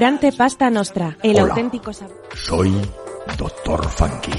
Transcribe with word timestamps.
Pasta 0.00 0.70
Nostra, 0.70 1.18
el 1.22 1.36
Hola. 1.36 1.52
auténtico 1.52 1.92
sabor. 1.92 2.16
Soy 2.34 2.74
Doctor 3.36 3.86
Funky. 3.86 4.32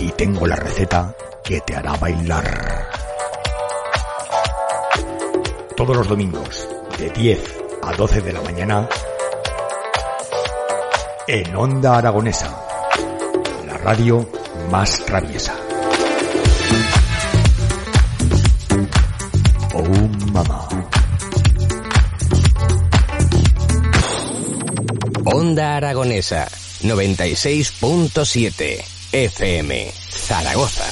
Y 0.00 0.10
tengo 0.16 0.48
la 0.48 0.56
receta 0.56 1.14
que 1.44 1.60
te 1.60 1.76
hará 1.76 1.94
bailar. 1.94 2.88
Todos 5.76 5.96
los 5.96 6.08
domingos, 6.08 6.68
de 6.98 7.10
10 7.10 7.62
a 7.84 7.92
12 7.92 8.20
de 8.20 8.32
la 8.32 8.40
mañana, 8.42 8.88
en 11.28 11.54
Onda 11.54 11.98
Aragonesa, 11.98 12.50
la 13.64 13.78
radio 13.78 14.26
más 14.72 15.04
traviesa. 15.04 15.61
Onda 25.42 25.76
Aragonesa 25.76 26.46
96.7 26.84 28.78
FM 29.10 29.90
Zaragoza. 29.90 30.84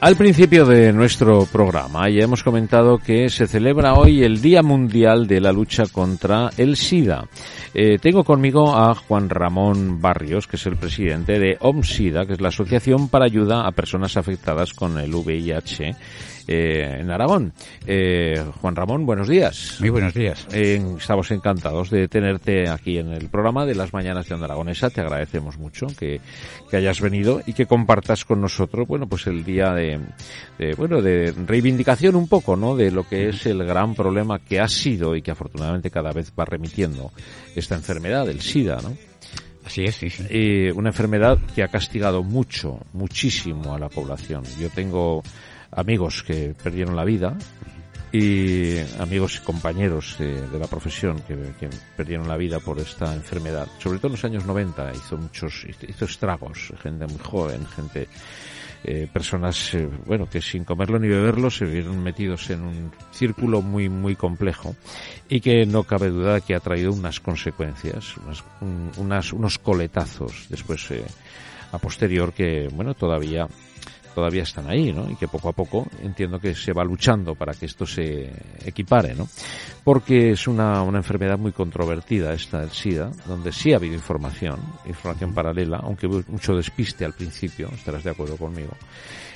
Al 0.00 0.16
principio 0.16 0.66
de 0.66 0.92
nuestro 0.92 1.46
programa 1.46 2.08
ya 2.08 2.24
hemos 2.24 2.42
comentado 2.42 2.98
que 2.98 3.28
se 3.28 3.46
celebra 3.46 3.94
hoy 3.94 4.24
el 4.24 4.40
Día 4.40 4.64
Mundial 4.64 5.28
de 5.28 5.40
la 5.40 5.52
Lucha 5.52 5.84
contra 5.86 6.50
el 6.56 6.76
SIDA. 6.76 7.28
Eh, 7.72 7.98
tengo 8.00 8.24
conmigo 8.24 8.76
a 8.76 8.94
Juan 8.94 9.28
Ramón 9.28 10.00
Barrios, 10.00 10.48
que 10.48 10.56
es 10.56 10.66
el 10.66 10.76
presidente 10.76 11.38
de 11.38 11.56
OMSIDA, 11.60 12.26
que 12.26 12.32
es 12.32 12.40
la 12.40 12.48
Asociación 12.48 13.08
para 13.08 13.26
Ayuda 13.26 13.66
a 13.66 13.72
Personas 13.72 14.16
Afectadas 14.16 14.72
con 14.72 14.98
el 14.98 15.14
VIH 15.14 15.94
eh, 16.48 16.98
en 17.00 17.10
Aragón. 17.10 17.52
Eh, 17.86 18.42
Juan 18.60 18.74
Ramón, 18.74 19.04
buenos 19.04 19.28
días. 19.28 19.76
Muy 19.80 19.90
buenos 19.90 20.14
días. 20.14 20.46
Eh, 20.52 20.82
estamos 20.98 21.30
encantados 21.30 21.90
de 21.90 22.08
tenerte 22.08 22.68
aquí 22.68 22.98
en 22.98 23.12
el 23.12 23.28
programa 23.28 23.66
de 23.66 23.74
las 23.74 23.92
Mañanas 23.92 24.26
de 24.26 24.34
Onda 24.34 24.46
Aragonesa. 24.46 24.88
Te 24.88 25.02
agradecemos 25.02 25.58
mucho 25.58 25.86
que, 25.98 26.20
que 26.70 26.76
hayas 26.76 27.00
venido 27.00 27.42
y 27.46 27.52
que 27.52 27.66
compartas 27.66 28.24
con 28.24 28.40
nosotros, 28.40 28.88
bueno, 28.88 29.06
pues 29.06 29.26
el 29.26 29.44
día 29.44 29.72
de, 29.74 30.00
de, 30.58 30.74
bueno, 30.74 31.02
de 31.02 31.34
reivindicación 31.46 32.16
un 32.16 32.28
poco, 32.28 32.56
¿no? 32.56 32.74
De 32.74 32.90
lo 32.90 33.06
que 33.06 33.28
es 33.28 33.44
el 33.46 33.64
gran 33.64 33.94
problema 33.94 34.38
que 34.38 34.58
ha 34.58 34.68
sido 34.68 35.14
y 35.14 35.22
que 35.22 35.30
afortunadamente 35.30 35.90
cada 35.90 36.12
vez 36.12 36.32
va 36.38 36.46
remitiendo 36.46 37.12
esta 37.54 37.74
enfermedad, 37.74 38.28
el 38.28 38.40
SIDA, 38.40 38.78
¿no? 38.82 38.96
Así 39.68 39.84
es, 39.84 39.96
sí, 39.96 40.08
sí. 40.08 40.24
Eh, 40.30 40.72
una 40.74 40.88
enfermedad 40.88 41.38
que 41.54 41.62
ha 41.62 41.68
castigado 41.68 42.22
mucho, 42.22 42.80
muchísimo 42.94 43.74
a 43.74 43.78
la 43.78 43.90
población. 43.90 44.42
Yo 44.58 44.70
tengo 44.70 45.22
amigos 45.72 46.22
que 46.22 46.54
perdieron 46.62 46.96
la 46.96 47.04
vida 47.04 47.36
y 48.10 48.78
amigos 48.98 49.38
y 49.38 49.44
compañeros 49.44 50.16
de, 50.18 50.48
de 50.48 50.58
la 50.58 50.66
profesión 50.66 51.20
que, 51.26 51.36
que, 51.60 51.68
perdieron 51.96 52.26
la 52.26 52.36
vida 52.36 52.58
por 52.58 52.78
esta 52.78 53.14
enfermedad. 53.14 53.68
Sobre 53.78 53.98
todo 53.98 54.08
en 54.08 54.12
los 54.12 54.24
años 54.24 54.46
90 54.46 54.92
hizo 54.94 55.16
muchos, 55.18 55.66
hizo 55.86 56.04
estragos, 56.06 56.72
gente 56.82 57.06
muy 57.06 57.18
joven, 57.18 57.66
gente, 57.66 58.08
eh, 58.84 59.08
personas, 59.12 59.74
eh, 59.74 59.88
bueno, 60.06 60.28
que 60.30 60.40
sin 60.40 60.64
comerlo 60.64 61.00
ni 61.00 61.08
beberlo 61.08 61.50
se 61.50 61.64
vieron 61.64 62.00
metidos 62.00 62.48
en 62.50 62.62
un 62.62 62.92
círculo 63.10 63.60
muy, 63.60 63.88
muy 63.88 64.14
complejo 64.14 64.76
y 65.28 65.40
que 65.40 65.66
no 65.66 65.82
cabe 65.82 66.10
duda 66.10 66.40
que 66.40 66.54
ha 66.54 66.60
traído 66.60 66.92
unas 66.92 67.18
consecuencias, 67.18 68.16
unas, 68.18 68.44
un, 68.60 68.90
unas 68.98 69.32
unos 69.32 69.58
coletazos 69.58 70.46
después 70.48 70.90
eh, 70.92 71.04
a 71.72 71.78
posterior 71.78 72.32
que, 72.32 72.68
bueno, 72.72 72.94
todavía 72.94 73.48
todavía 74.18 74.42
están 74.42 74.68
ahí, 74.68 74.92
¿no? 74.92 75.08
Y 75.08 75.14
que 75.14 75.28
poco 75.28 75.48
a 75.48 75.52
poco 75.52 75.86
entiendo 76.02 76.40
que 76.40 76.52
se 76.52 76.72
va 76.72 76.82
luchando 76.82 77.36
para 77.36 77.54
que 77.54 77.66
esto 77.66 77.86
se 77.86 78.28
equipare, 78.64 79.14
¿no? 79.14 79.28
Porque 79.84 80.32
es 80.32 80.48
una, 80.48 80.82
una 80.82 80.98
enfermedad 80.98 81.38
muy 81.38 81.52
controvertida 81.52 82.32
esta 82.32 82.58
del 82.58 82.70
SIDA, 82.70 83.12
donde 83.28 83.52
sí 83.52 83.72
ha 83.72 83.76
habido 83.76 83.94
información, 83.94 84.58
información 84.86 85.32
paralela, 85.32 85.78
aunque 85.84 86.08
hubo 86.08 86.20
mucho 86.26 86.56
despiste 86.56 87.04
al 87.04 87.12
principio, 87.12 87.70
estarás 87.72 88.02
de 88.02 88.10
acuerdo 88.10 88.36
conmigo, 88.36 88.72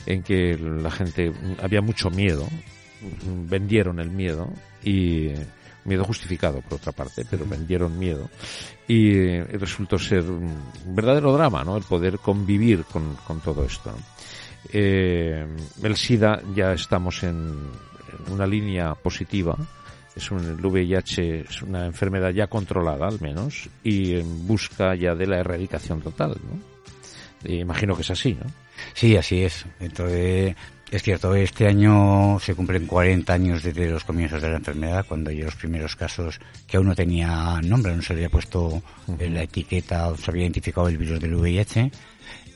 en 0.04 0.24
que 0.24 0.58
la 0.58 0.90
gente 0.90 1.32
había 1.62 1.80
mucho 1.80 2.10
miedo, 2.10 2.48
vendieron 3.48 4.00
el 4.00 4.10
miedo 4.10 4.48
y 4.82 5.28
miedo 5.84 6.04
justificado 6.04 6.60
por 6.60 6.74
otra 6.74 6.90
parte, 6.90 7.24
pero 7.30 7.46
vendieron 7.46 7.96
miedo 7.96 8.28
y 8.88 9.40
resultó 9.42 9.96
ser 9.96 10.28
un 10.28 10.56
verdadero 10.86 11.32
drama, 11.32 11.62
¿no? 11.62 11.76
El 11.76 11.84
poder 11.84 12.18
convivir 12.18 12.82
con, 12.82 13.14
con 13.24 13.38
todo 13.38 13.64
esto. 13.64 13.92
¿no? 13.92 13.98
Eh, 14.70 15.46
el 15.82 15.96
SIDA 15.96 16.42
ya 16.54 16.72
estamos 16.72 17.22
en, 17.22 17.56
una 18.30 18.46
línea 18.46 18.94
positiva. 18.94 19.56
Es 20.14 20.30
un, 20.30 20.58
VIH 20.62 21.40
es 21.40 21.62
una 21.62 21.86
enfermedad 21.86 22.30
ya 22.30 22.46
controlada, 22.46 23.08
al 23.08 23.20
menos, 23.20 23.68
y 23.82 24.14
en 24.14 24.46
busca 24.46 24.94
ya 24.94 25.14
de 25.14 25.26
la 25.26 25.38
erradicación 25.38 26.02
total, 26.02 26.36
¿no? 26.42 27.50
Y 27.50 27.60
imagino 27.60 27.96
que 27.96 28.02
es 28.02 28.10
así, 28.10 28.34
¿no? 28.34 28.46
Sí, 28.94 29.16
así 29.16 29.42
es. 29.42 29.64
Entonces, 29.80 30.54
es 30.92 31.02
cierto, 31.02 31.34
este 31.34 31.66
año 31.66 32.38
se 32.38 32.54
cumplen 32.54 32.86
40 32.86 33.32
años 33.32 33.62
desde 33.62 33.88
los 33.88 34.04
comienzos 34.04 34.42
de 34.42 34.50
la 34.50 34.58
enfermedad, 34.58 35.06
cuando 35.08 35.30
hay 35.30 35.40
los 35.40 35.56
primeros 35.56 35.96
casos 35.96 36.38
que 36.66 36.76
aún 36.76 36.86
no 36.86 36.94
tenía 36.94 37.60
nombre, 37.62 37.96
no 37.96 38.02
se 38.02 38.12
había 38.12 38.28
puesto 38.28 38.66
uh 38.66 38.82
-huh. 39.06 39.16
en 39.18 39.32
la 39.32 39.42
etiqueta, 39.44 40.14
se 40.16 40.30
había 40.30 40.42
identificado 40.42 40.88
el 40.88 40.98
virus 40.98 41.18
del 41.18 41.34
VIH. 41.34 41.90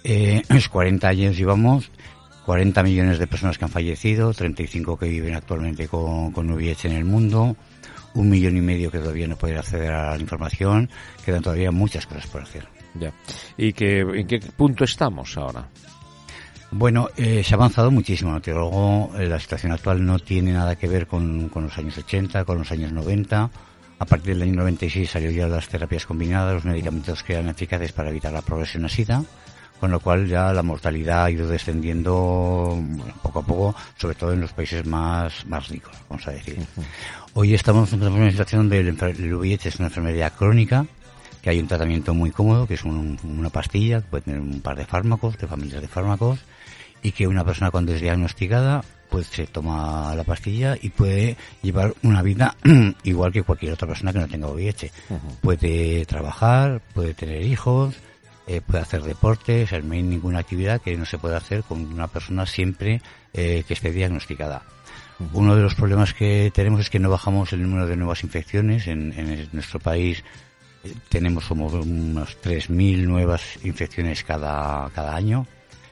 Eh, 0.04 0.42
es 0.50 0.69
40 0.69 1.08
años 1.08 1.34
llevamos, 1.38 1.91
40 2.44 2.82
millones 2.82 3.19
de 3.19 3.26
personas 3.26 3.56
que 3.56 3.64
han 3.64 3.70
fallecido, 3.70 4.34
35 4.34 4.98
que 4.98 5.08
viven 5.08 5.34
actualmente 5.34 5.88
con, 5.88 6.30
con 6.32 6.50
VIH 6.50 6.88
en 6.88 6.94
el 6.94 7.06
mundo, 7.06 7.56
un 8.12 8.28
millón 8.28 8.58
y 8.58 8.60
medio 8.60 8.91
que 8.91 8.98
todavía 8.98 9.26
no 9.28 9.36
pueden 9.36 9.56
acceder 9.56 9.92
a 9.92 10.14
la 10.14 10.20
información, 10.20 10.91
quedan 11.24 11.42
todavía 11.42 11.70
muchas 11.70 12.06
cosas 12.06 12.26
por 12.26 12.42
hacer. 12.42 12.68
Ya. 13.00 13.14
¿Y 13.56 13.72
que, 13.72 14.00
en 14.00 14.26
qué 14.26 14.41
punto 14.41 14.84
estamos 14.84 15.38
ahora? 15.38 15.68
Bueno, 16.78 17.09
eh, 17.16 17.42
se 17.42 17.54
ha 17.54 17.56
avanzado 17.56 17.91
muchísimo. 17.91 18.38
Luego, 18.44 19.10
eh, 19.19 19.26
la 19.26 19.41
situación 19.41 19.72
actual 19.72 20.04
no 20.04 20.19
tiene 20.19 20.53
nada 20.53 20.76
que 20.76 20.87
ver 20.87 21.06
con, 21.06 21.48
con, 21.48 21.64
los 21.64 21.78
años 21.78 21.97
80, 21.97 22.44
con 22.44 22.59
los 22.59 22.70
años 22.70 22.92
90. 22.92 23.50
A 23.98 24.04
partir 24.04 24.34
del 24.34 24.42
año 24.42 24.56
96 24.56 25.09
salió 25.09 25.31
ya 25.31 25.48
las 25.48 25.69
terapias 25.69 26.04
combinadas, 26.04 26.53
los 26.53 26.65
medicamentos 26.66 27.22
que 27.22 27.32
eran 27.32 27.48
eficaces 27.48 27.92
para 27.92 28.10
evitar 28.10 28.31
la 28.31 28.42
progresión 28.42 28.84
a 28.84 28.91
SIDA 28.91 29.25
con 29.81 29.91
lo 29.91 30.00
cual 30.00 30.26
ya 30.26 30.54
la 30.54 30.62
mortalidad 30.62 31.25
ha 31.25 31.31
ido 31.31 31.47
descendiendo 31.48 32.78
bueno, 32.78 33.15
poco 33.22 33.41
a 33.41 33.42
poco, 33.42 33.75
sobre 33.98 34.15
todo 34.15 34.32
en 34.32 34.41
los 34.41 34.53
países 34.53 34.86
más, 34.86 35.44
más 35.47 35.69
ricos, 35.69 35.94
vamos 36.09 36.26
a 36.26 36.31
decir. 36.31 36.56
Uh 36.59 36.81
-huh. 36.81 36.84
Hoy 37.34 37.54
estamos 37.54 37.92
en 37.92 38.03
una 38.03 38.31
situación 38.31 38.70
del 38.70 38.88
el 38.88 39.34
VIH, 39.34 39.69
es 39.69 39.76
una 39.76 39.88
enfermedad 39.88 40.32
crónica, 40.32 40.86
que 41.42 41.50
hay 41.50 41.60
un 41.60 41.69
tratamiento 41.69 42.15
muy 42.15 42.31
cómodo, 42.31 42.66
que 42.66 42.75
es 42.75 42.84
un, 42.84 43.19
una 43.22 43.50
pastilla, 43.50 44.00
que 44.00 44.09
puede 44.09 44.22
tener 44.22 44.41
un 44.41 44.62
par 44.62 44.76
de 44.76 44.86
fármacos, 44.86 45.36
de 45.36 45.47
familias 45.47 45.82
de 45.82 45.88
fármacos, 45.88 46.41
y 47.06 47.12
que 47.12 47.28
una 47.28 47.44
persona 47.44 47.71
cuando 47.71 47.94
es 47.94 48.00
diagnosticada, 48.00 48.83
pues 49.09 49.28
se 49.28 49.47
toma 49.47 50.12
la 50.17 50.25
pastilla 50.25 50.77
y 50.83 50.91
puede 50.91 51.37
llevar 51.62 51.94
una 52.03 52.21
vida 52.21 52.56
igual 53.05 53.31
que 53.31 53.44
cualquier 53.44 53.75
otra 53.75 53.87
persona 53.87 54.12
que 54.12 54.19
no 54.19 54.27
tenga 54.27 54.49
VIH. 54.49 54.91
Uh 55.11 55.15
-huh. 55.15 55.19
Puede 55.41 56.05
trabajar, 56.05 56.83
puede 56.95 57.15
tener 57.15 57.43
hijos, 57.43 57.95
eh, 58.49 58.61
puede 58.61 58.83
hacer 58.83 59.05
deporte, 59.05 59.62
o 59.62 59.66
sea, 59.69 59.78
no 59.78 59.93
hay 59.95 60.03
ninguna 60.03 60.41
actividad 60.41 60.81
que 60.81 60.97
no 60.97 61.05
se 61.05 61.16
pueda 61.16 61.37
hacer 61.37 61.62
con 61.62 61.87
una 61.87 62.09
persona 62.09 62.45
siempre 62.45 63.00
eh, 63.33 63.62
que 63.69 63.75
esté 63.75 63.93
diagnosticada. 63.93 64.62
Uh 65.21 65.27
-huh. 65.27 65.28
Uno 65.34 65.55
de 65.55 65.62
los 65.62 65.77
problemas 65.77 66.12
que 66.12 66.50
tenemos 66.53 66.81
es 66.81 66.91
que 66.91 66.99
no 66.99 67.09
bajamos 67.09 67.53
el 67.53 67.62
número 67.62 67.87
de 67.87 67.97
nuevas 67.97 68.25
infecciones. 68.25 68.89
En, 68.89 69.12
en 69.16 69.49
nuestro 69.53 69.78
país 69.78 70.25
eh, 70.83 70.93
tenemos 71.09 71.45
como 71.47 71.66
unos 71.66 72.37
3.000 72.43 73.06
nuevas 73.06 73.43
infecciones 73.62 74.25
cada, 74.25 74.91
cada 74.91 75.15
año. 75.15 75.47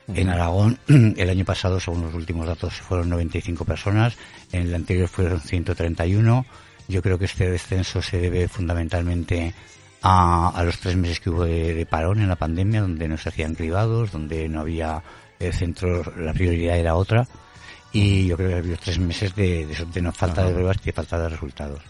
Uh 0.06 0.12
-huh. 0.12 0.18
En 0.18 0.28
Aragón, 0.28 0.78
el 1.16 1.30
año 1.30 1.44
pasado, 1.44 1.80
según 1.80 2.02
los 2.02 2.14
últimos 2.14 2.46
datos, 2.46 2.74
fueron 2.74 3.08
95 3.08 3.64
personas. 3.64 4.16
En 4.52 4.62
el 4.62 4.74
anterior 4.74 5.08
fueron 5.08 5.40
131. 5.40 6.44
Yo 6.88 7.02
creo 7.02 7.18
que 7.18 7.24
este 7.24 7.50
descenso 7.50 8.02
se 8.02 8.18
debe 8.18 8.48
fundamentalmente 8.48 9.54
a, 10.02 10.50
a 10.54 10.64
los 10.64 10.78
tres 10.78 10.96
meses 10.96 11.18
que 11.18 11.30
hubo 11.30 11.44
de, 11.44 11.74
de, 11.74 11.86
parón 11.86 12.20
en 12.20 12.28
la 12.28 12.36
pandemia, 12.36 12.82
donde 12.82 13.08
no 13.08 13.16
se 13.16 13.30
hacían 13.30 13.54
cribados, 13.54 14.12
donde 14.12 14.48
no 14.50 14.60
había 14.60 15.02
eh, 15.40 15.50
centros, 15.52 16.14
la 16.18 16.34
prioridad 16.34 16.76
era 16.76 16.94
otra. 16.94 17.26
Y 17.90 18.26
yo 18.26 18.36
creo 18.36 18.50
que 18.50 18.56
había 18.56 18.76
tres 18.76 18.98
meses 18.98 19.34
de, 19.34 19.66
de, 19.66 19.86
de 19.92 20.02
no 20.02 20.12
falta 20.12 20.44
de 20.44 20.52
pruebas 20.52 20.76
y 20.82 20.86
de 20.86 20.92
falta 20.92 21.18
de 21.18 21.28
resultados. 21.30 21.80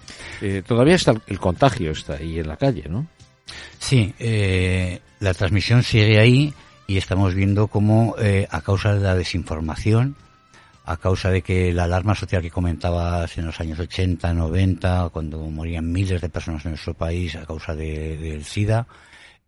Eh, 0.41 0.63
todavía 0.65 0.95
está 0.95 1.11
el, 1.11 1.23
el, 1.27 1.41
contagio 1.41 1.91
está 1.91 2.15
ahí 2.15 2.39
en 2.39 2.47
la 2.47 2.57
calle, 2.57 2.85
¿no? 2.89 3.07
Sí, 3.79 4.15
eh, 4.19 5.01
la 5.21 5.35
transmisión 5.35 5.83
sigue 5.83 6.19
ahí 6.19 6.55
y 6.87 6.97
estamos 6.97 7.35
viendo 7.35 7.69
cómo 7.69 8.15
eh, 8.19 8.47
a 8.51 8.61
causa 8.61 8.95
de 8.95 9.01
la 9.01 9.15
desinformación, 9.15 10.17
a 10.85 10.97
causa 10.97 11.31
de 11.31 11.43
que 11.43 11.73
la 11.73 11.85
alarma 11.85 12.15
social 12.15 12.43
que 12.43 12.51
comentabas 12.51 13.39
en 13.39 13.47
los 13.47 13.61
años 13.61 13.79
80, 13.79 14.35
90, 14.35 15.09
cuando 15.11 15.39
morían 15.39 15.91
miles 15.91 16.21
de 16.21 16.29
personas 16.29 16.65
en 16.65 16.73
nuestro 16.73 16.95
país 16.95 17.37
a 17.37 17.47
causa 17.47 17.75
del 17.75 18.21
de, 18.21 18.37
de 18.37 18.45
SIDA, 18.45 18.87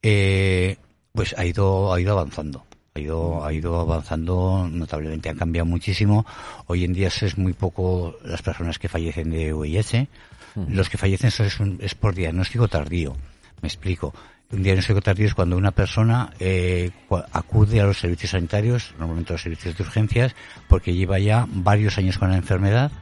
eh, 0.03 0.77
Pues 1.13 1.35
ha 1.39 1.47
ido, 1.47 1.95
ha 1.95 2.01
ido 2.01 2.13
avanzando. 2.13 2.67
Ha 2.95 3.01
ido, 3.01 3.45
ha 3.45 3.53
ido 3.53 3.81
avanzando 3.81 4.69
notablemente, 4.71 5.31
han 5.31 5.37
cambiado 5.37 5.67
muchísimo. 5.67 6.27
Hoy 6.67 6.85
en 6.85 6.93
día 6.93 7.09
es 7.09 7.39
muy 7.39 7.55
poco 7.55 8.17
las 8.23 8.43
personas 8.43 8.79
que 8.79 8.89
fallecen 8.89 9.31
de 9.31 9.53
VIH. 9.53 10.09
Los 10.69 10.89
que 10.89 10.99
fallecen 10.99 11.29
es, 11.29 11.41
es 11.81 11.95
por 11.95 12.15
diagnóstico 12.15 12.69
tardío. 12.69 13.17
Me 13.63 13.69
explico. 13.69 14.15
Un 14.53 14.63
diagnóstico 14.63 15.01
tardío 15.01 15.27
es 15.27 15.35
cuando 15.35 15.57
una 15.57 15.73
persona 15.73 16.31
eh, 16.39 16.91
acude 17.33 17.81
a 17.81 17.85
los 17.85 17.99
servicios 17.99 18.31
sanitarios, 18.31 18.95
normalmente 18.99 19.33
los 19.33 19.43
servicios 19.43 19.77
de 19.77 19.83
urgencias, 19.83 20.37
porque 20.69 20.95
lleva 20.95 21.19
ya 21.19 21.47
varios 21.49 21.99
años 21.99 22.19
con 22.19 22.31
la 22.31 22.37
enfermedad 22.37 22.93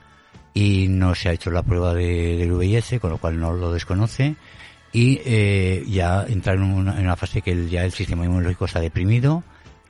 y 0.55 0.88
no 0.88 1.14
se 1.14 1.29
ha 1.29 1.32
hecho 1.32 1.50
la 1.50 1.62
prueba 1.62 1.93
de, 1.93 2.37
del 2.37 2.52
VIH, 2.52 2.99
con 2.99 3.11
lo 3.11 3.19
cual 3.19 3.38
no 3.38 3.52
lo 3.52 3.73
desconoce 3.73 4.37
y 4.94 5.20
eh, 5.25 5.85
ya 5.88 6.25
entra 6.29 6.55
en 6.55 6.62
una, 6.62 6.96
en 6.96 7.05
una 7.05 7.17
fase 7.17 7.43
que 7.43 7.69
ya 7.69 7.85
el 7.85 7.91
sistema 7.91 8.25
inmunológico 8.25 8.64
está 8.64 8.81
deprimido 8.81 9.43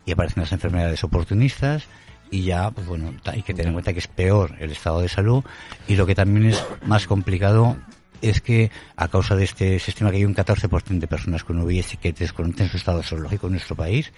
y 0.06 0.12
aparecen 0.12 0.42
las 0.42 0.52
enfermedades 0.52 1.04
oportunistas 1.04 1.84
y 2.30 2.42
ya, 2.44 2.70
pues 2.70 2.86
bueno, 2.86 3.12
hay 3.26 3.42
que 3.42 3.52
tener 3.52 3.68
en 3.68 3.72
cuenta 3.74 3.92
que 3.92 3.98
es 3.98 4.08
peor 4.08 4.56
el 4.58 4.72
estado 4.72 5.02
de 5.02 5.08
salud 5.08 5.44
y 5.86 5.96
lo 5.96 6.06
que 6.06 6.14
también 6.14 6.46
es 6.46 6.64
más 6.86 7.06
complicado 7.06 7.76
es 8.24 8.40
que 8.40 8.70
a 8.96 9.08
causa 9.08 9.36
de 9.36 9.44
este 9.44 9.78
sistema 9.78 10.10
que 10.10 10.16
hay 10.16 10.24
un 10.24 10.34
14% 10.34 10.98
de 10.98 11.06
personas 11.06 11.44
con 11.44 11.60
VIH 11.60 11.98
que 11.98 12.12
desconocen 12.12 12.68
su 12.68 12.76
estado 12.76 13.02
serológico 13.02 13.46
en 13.46 13.52
nuestro 13.52 13.76
país 13.76 14.12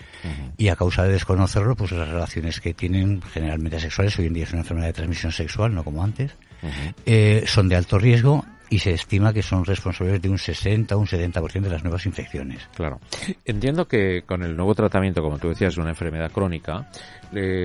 y 0.56 0.69
a 0.69 0.76
causa 0.76 1.05
de 1.05 1.12
desconocerlo, 1.12 1.76
pues 1.76 1.93
las 1.93 2.08
relaciones 2.08 2.61
que 2.61 2.75
tienen 2.75 3.20
generalmente 3.23 3.81
sexuales, 3.81 4.19
hoy 4.19 4.26
en 4.26 4.35
día 4.35 4.44
es 4.44 4.53
una 4.53 4.62
enfermedad 4.62 4.88
de 4.88 4.93
transmisión 4.93 5.32
sexual, 5.32 5.75
no 5.75 5.85
como 5.85 6.03
antes, 6.03 6.32
eh, 7.05 7.44
son 7.47 7.69
de 7.69 7.76
alto 7.76 7.99
riesgo 7.99 8.44
y 8.69 8.79
se 8.79 8.93
estima 8.93 9.32
que 9.32 9.43
son 9.43 9.64
responsables 9.64 10.20
de 10.20 10.29
un 10.29 10.38
60 10.38 10.97
o 10.97 10.99
un 10.99 11.06
70% 11.06 11.61
de 11.61 11.70
las 11.70 11.82
nuevas 11.82 12.06
infecciones. 12.06 12.69
Claro. 12.75 13.00
Entiendo 13.44 13.87
que 13.87 14.23
con 14.26 14.43
el 14.43 14.56
nuevo 14.56 14.75
tratamiento, 14.75 15.23
como 15.23 15.38
tú 15.38 15.49
decías, 15.49 15.76
de 15.76 15.81
una 15.81 15.91
enfermedad 15.91 16.31
crónica, 16.32 16.88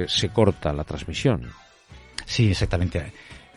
se 0.07 0.29
corta 0.29 0.73
la 0.73 0.83
transmisión. 0.83 1.49
Sí, 2.25 2.51
exactamente. 2.51 3.11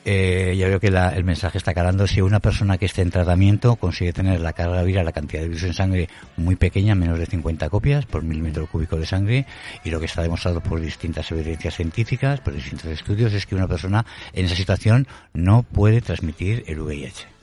Eh, 0.04 0.54
ya 0.58 0.68
veo 0.68 0.80
que 0.80 0.88
el 0.88 1.24
mensaje 1.24 1.58
está 1.58 1.72
calando. 1.72 2.06
Si 2.06 2.20
una 2.20 2.40
persona 2.40 2.78
que 2.78 2.86
esté 2.86 3.02
en 3.02 3.10
tratamiento 3.10 3.76
consigue 3.76 4.12
tener 4.12 4.40
la 4.40 4.52
carga 4.52 4.82
viral, 4.82 5.04
la 5.06 5.12
cantidad 5.12 5.42
de 5.42 5.48
virus 5.48 5.64
en 5.64 5.74
sangre 5.74 6.08
muy 6.36 6.56
pequeña, 6.56 6.94
menos 6.94 7.18
de 7.18 7.26
50 7.26 7.70
copias 7.70 8.06
por 8.06 8.22
milímetro 8.22 8.66
cúbico 8.66 8.96
de 8.96 9.06
sangre, 9.06 9.46
y 9.82 9.90
lo 9.90 10.00
que 10.00 10.06
está 10.06 10.22
demostrado 10.22 10.60
por 10.60 10.80
distintas 10.80 11.30
evidencias 11.32 11.74
científicas, 11.74 12.40
por 12.40 12.54
distintos 12.54 12.90
estudios, 12.90 13.32
es 13.32 13.46
que 13.46 13.54
una 13.54 13.68
persona 13.68 14.04
en 14.32 14.46
esa 14.46 14.54
situación 14.54 15.06
no 15.32 15.62
puede 15.62 16.00
transmitir 16.00 16.64
el 16.66 16.80
VIH. 16.80 17.33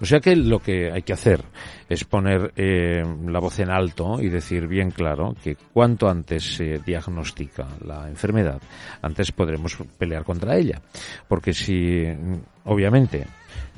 O 0.00 0.04
sea 0.04 0.20
que 0.20 0.36
lo 0.36 0.60
que 0.60 0.90
hay 0.90 1.02
que 1.02 1.12
hacer 1.12 1.42
es 1.88 2.04
poner 2.04 2.52
eh, 2.56 3.02
la 3.26 3.40
voz 3.40 3.58
en 3.58 3.70
alto 3.70 4.20
y 4.20 4.28
decir 4.28 4.66
bien 4.66 4.90
claro 4.90 5.34
que 5.42 5.56
cuanto 5.56 6.08
antes 6.08 6.56
se 6.56 6.78
diagnostica 6.78 7.66
la 7.84 8.08
enfermedad, 8.08 8.60
antes 9.02 9.32
podremos 9.32 9.76
pelear 9.98 10.24
contra 10.24 10.56
ella. 10.56 10.80
Porque 11.28 11.52
si, 11.52 12.04
obviamente, 12.64 13.26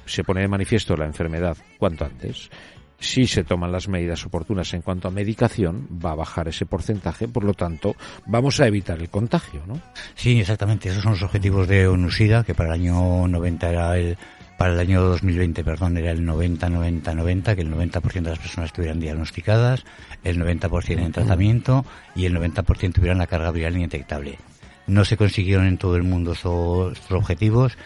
se 0.04 0.24
pone 0.24 0.42
de 0.42 0.48
manifiesto 0.48 0.96
la 0.96 1.06
enfermedad 1.06 1.56
cuanto 1.78 2.04
antes, 2.04 2.50
si 2.98 3.26
se 3.26 3.44
toman 3.44 3.72
las 3.72 3.88
medidas 3.88 4.24
oportunas 4.24 4.72
en 4.74 4.82
cuanto 4.82 5.08
a 5.08 5.10
medicación, 5.10 5.86
va 6.04 6.12
a 6.12 6.16
bajar 6.16 6.48
ese 6.48 6.66
porcentaje, 6.66 7.28
por 7.28 7.44
lo 7.44 7.54
tanto, 7.54 7.94
vamos 8.26 8.60
a 8.60 8.66
evitar 8.66 8.98
el 8.98 9.10
contagio, 9.10 9.62
¿no? 9.66 9.80
Sí, 10.14 10.40
exactamente. 10.40 10.88
Esos 10.88 11.02
son 11.02 11.12
los 11.12 11.22
objetivos 11.22 11.68
de 11.68 11.86
ONUSIDA, 11.88 12.44
que 12.44 12.54
para 12.54 12.74
el 12.74 12.80
año 12.80 13.28
90 13.28 13.68
era 13.68 13.98
el 13.98 14.16
para 14.56 14.72
el 14.72 14.80
año 14.80 15.02
2020, 15.02 15.64
perdón, 15.64 15.96
era 15.98 16.10
el 16.10 16.26
90-90-90, 16.26 17.54
que 17.54 17.60
el 17.60 17.70
90% 17.70 18.12
de 18.12 18.30
las 18.30 18.38
personas 18.38 18.70
estuvieran 18.70 19.00
diagnosticadas, 19.00 19.84
el 20.24 20.40
90% 20.40 20.98
en 20.98 21.12
tratamiento 21.12 21.84
y 22.14 22.24
el 22.26 22.36
90% 22.36 22.94
tuvieran 22.94 23.18
la 23.18 23.26
carga 23.26 23.50
viral 23.50 23.74
indetectable. 23.74 24.38
No 24.86 25.04
se 25.04 25.16
consiguieron 25.16 25.66
en 25.66 25.78
todo 25.78 25.96
el 25.96 26.04
mundo 26.04 26.32
estos 26.32 27.10
objetivos. 27.10 27.76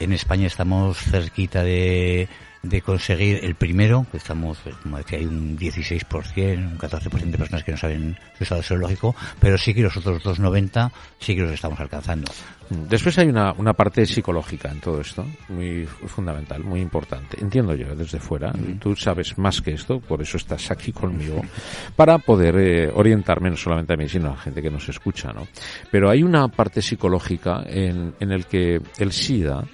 En 0.00 0.12
España 0.12 0.46
estamos 0.46 0.98
cerquita 0.98 1.62
de, 1.62 2.28
de 2.62 2.82
conseguir 2.82 3.40
el 3.44 3.54
primero, 3.54 4.06
que 4.10 4.16
estamos, 4.16 4.58
pues, 4.62 4.74
como 4.76 4.98
decía, 4.98 5.18
hay 5.18 5.26
un 5.26 5.56
16%, 5.56 6.56
un 6.56 6.78
14% 6.78 7.30
de 7.30 7.38
personas 7.38 7.64
que 7.64 7.72
no 7.72 7.78
saben 7.78 8.18
su 8.36 8.44
estado 8.44 8.62
serológico, 8.62 9.14
pero 9.38 9.56
sí 9.56 9.74
que 9.74 9.82
los 9.82 9.96
otros 9.96 10.22
2,90 10.22 10.90
sí 11.18 11.34
que 11.34 11.42
los 11.42 11.52
estamos 11.52 11.78
alcanzando. 11.80 12.30
Después 12.70 13.16
hay 13.18 13.28
una, 13.28 13.52
una 13.52 13.72
parte 13.72 14.04
psicológica 14.04 14.70
en 14.70 14.80
todo 14.80 15.00
esto, 15.00 15.24
muy 15.48 15.86
fundamental, 15.86 16.62
muy 16.62 16.80
importante. 16.80 17.40
Entiendo 17.40 17.74
yo 17.74 17.94
desde 17.94 18.18
fuera, 18.18 18.52
tú 18.78 18.94
sabes 18.94 19.38
más 19.38 19.62
que 19.62 19.72
esto, 19.72 20.00
por 20.00 20.20
eso 20.20 20.36
estás 20.36 20.70
aquí 20.70 20.92
conmigo, 20.92 21.40
para 21.96 22.18
poder 22.18 22.56
eh, 22.58 22.90
orientarme 22.94 23.48
no 23.50 23.56
solamente 23.56 23.94
a 23.94 23.96
mí, 23.96 24.08
sino 24.08 24.28
a 24.28 24.30
la 24.32 24.36
gente 24.36 24.60
que 24.60 24.70
nos 24.70 24.86
escucha, 24.88 25.32
¿no? 25.32 25.46
Pero 25.90 26.10
hay 26.10 26.22
una 26.22 26.48
parte 26.48 26.82
psicológica 26.82 27.62
en, 27.66 28.14
en 28.20 28.32
el 28.32 28.44
que 28.46 28.80
el 28.98 29.12
SIDA 29.12 29.64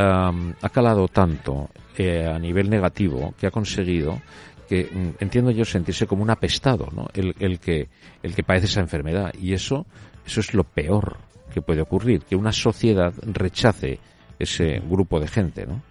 ha 0.00 0.68
calado 0.72 1.08
tanto 1.08 1.70
eh, 1.98 2.26
a 2.26 2.38
nivel 2.38 2.70
negativo 2.70 3.34
que 3.38 3.46
ha 3.46 3.50
conseguido 3.50 4.20
que 4.68 4.88
mm, 4.92 5.22
entiendo 5.22 5.50
yo 5.50 5.64
sentirse 5.64 6.06
como 6.06 6.22
un 6.22 6.30
apestado, 6.30 6.88
¿no? 6.94 7.08
El, 7.14 7.34
el 7.40 7.58
que 7.58 7.88
el 8.22 8.34
que 8.34 8.42
padece 8.42 8.66
esa 8.66 8.80
enfermedad 8.80 9.32
y 9.40 9.52
eso 9.52 9.86
eso 10.26 10.40
es 10.40 10.54
lo 10.54 10.64
peor 10.64 11.16
que 11.52 11.62
puede 11.62 11.80
ocurrir, 11.80 12.22
que 12.22 12.36
una 12.36 12.52
sociedad 12.52 13.12
rechace 13.22 13.98
ese 14.38 14.80
grupo 14.80 15.18
de 15.18 15.28
gente, 15.28 15.66
¿no? 15.66 15.82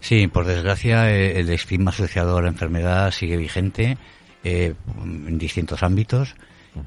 Sí, 0.00 0.26
por 0.26 0.44
desgracia 0.44 1.10
eh, 1.10 1.38
el 1.38 1.48
estigma 1.50 1.90
asociado 1.90 2.36
a 2.36 2.42
la 2.42 2.48
enfermedad 2.48 3.10
sigue 3.10 3.36
vigente 3.36 3.96
eh, 4.44 4.74
en 5.02 5.38
distintos 5.38 5.82
ámbitos 5.82 6.34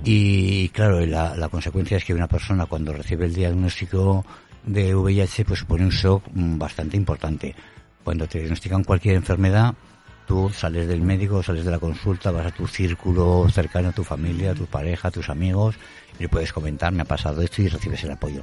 y 0.05 0.69
claro, 0.69 1.05
la, 1.05 1.35
la 1.35 1.49
consecuencia 1.49 1.97
es 1.97 2.05
que 2.05 2.13
una 2.13 2.27
persona 2.27 2.65
cuando 2.65 2.93
recibe 2.93 3.25
el 3.25 3.33
diagnóstico 3.33 4.25
de 4.65 4.95
VIH 4.95 5.45
pues 5.45 5.59
supone 5.59 5.83
un 5.83 5.89
shock 5.89 6.23
mm, 6.33 6.57
bastante 6.57 6.97
importante 6.97 7.55
cuando 8.03 8.27
te 8.27 8.39
diagnostican 8.39 8.83
cualquier 8.83 9.15
enfermedad, 9.15 9.73
tú 10.27 10.49
sales 10.49 10.87
del 10.87 11.01
médico, 11.01 11.43
sales 11.43 11.65
de 11.65 11.71
la 11.71 11.79
consulta, 11.79 12.31
vas 12.31 12.45
a 12.45 12.51
tu 12.51 12.67
círculo 12.67 13.47
cercano, 13.49 13.89
a 13.89 13.91
tu 13.91 14.03
familia, 14.03 14.51
a 14.51 14.55
tu 14.55 14.65
pareja, 14.65 15.09
a 15.09 15.11
tus 15.11 15.29
amigos, 15.29 15.75
y 16.17 16.23
le 16.23 16.29
puedes 16.29 16.53
comentar, 16.53 16.91
me 16.93 17.01
ha 17.01 17.05
pasado 17.05 17.41
esto 17.41 17.61
y 17.61 17.67
recibes 17.67 18.03
el 18.03 18.11
apoyo. 18.11 18.41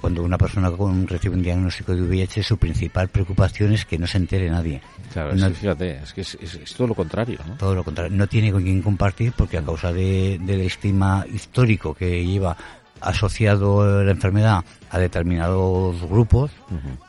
Cuando 0.00 0.22
una 0.22 0.38
persona 0.38 0.70
recibe 1.06 1.34
un 1.34 1.42
diagnóstico 1.42 1.94
de 1.94 2.02
VIH, 2.02 2.42
su 2.42 2.56
principal 2.56 3.08
preocupación 3.08 3.72
es 3.72 3.84
que 3.84 3.98
no 3.98 4.06
se 4.06 4.18
entere 4.18 4.48
nadie. 4.48 4.80
Claro, 5.12 5.36
fíjate, 5.54 5.98
es 6.02 6.12
que 6.12 6.20
es, 6.20 6.74
todo 6.76 6.88
lo 6.88 6.94
contrario, 6.94 7.38
¿no? 7.46 7.54
Todo 7.54 7.74
lo 7.74 7.82
contrario. 7.82 8.16
No 8.16 8.26
tiene 8.28 8.52
con 8.52 8.62
quién 8.62 8.80
compartir 8.80 9.32
porque 9.36 9.58
a 9.58 9.62
causa 9.62 9.92
de, 9.92 10.38
del 10.40 10.60
estigma 10.60 11.24
histórico 11.32 11.94
que 11.94 12.24
lleva 12.24 12.56
asociado 13.00 14.02
la 14.04 14.10
enfermedad 14.10 14.64
a 14.90 14.98
determinados 14.98 16.00
grupos, 16.08 16.50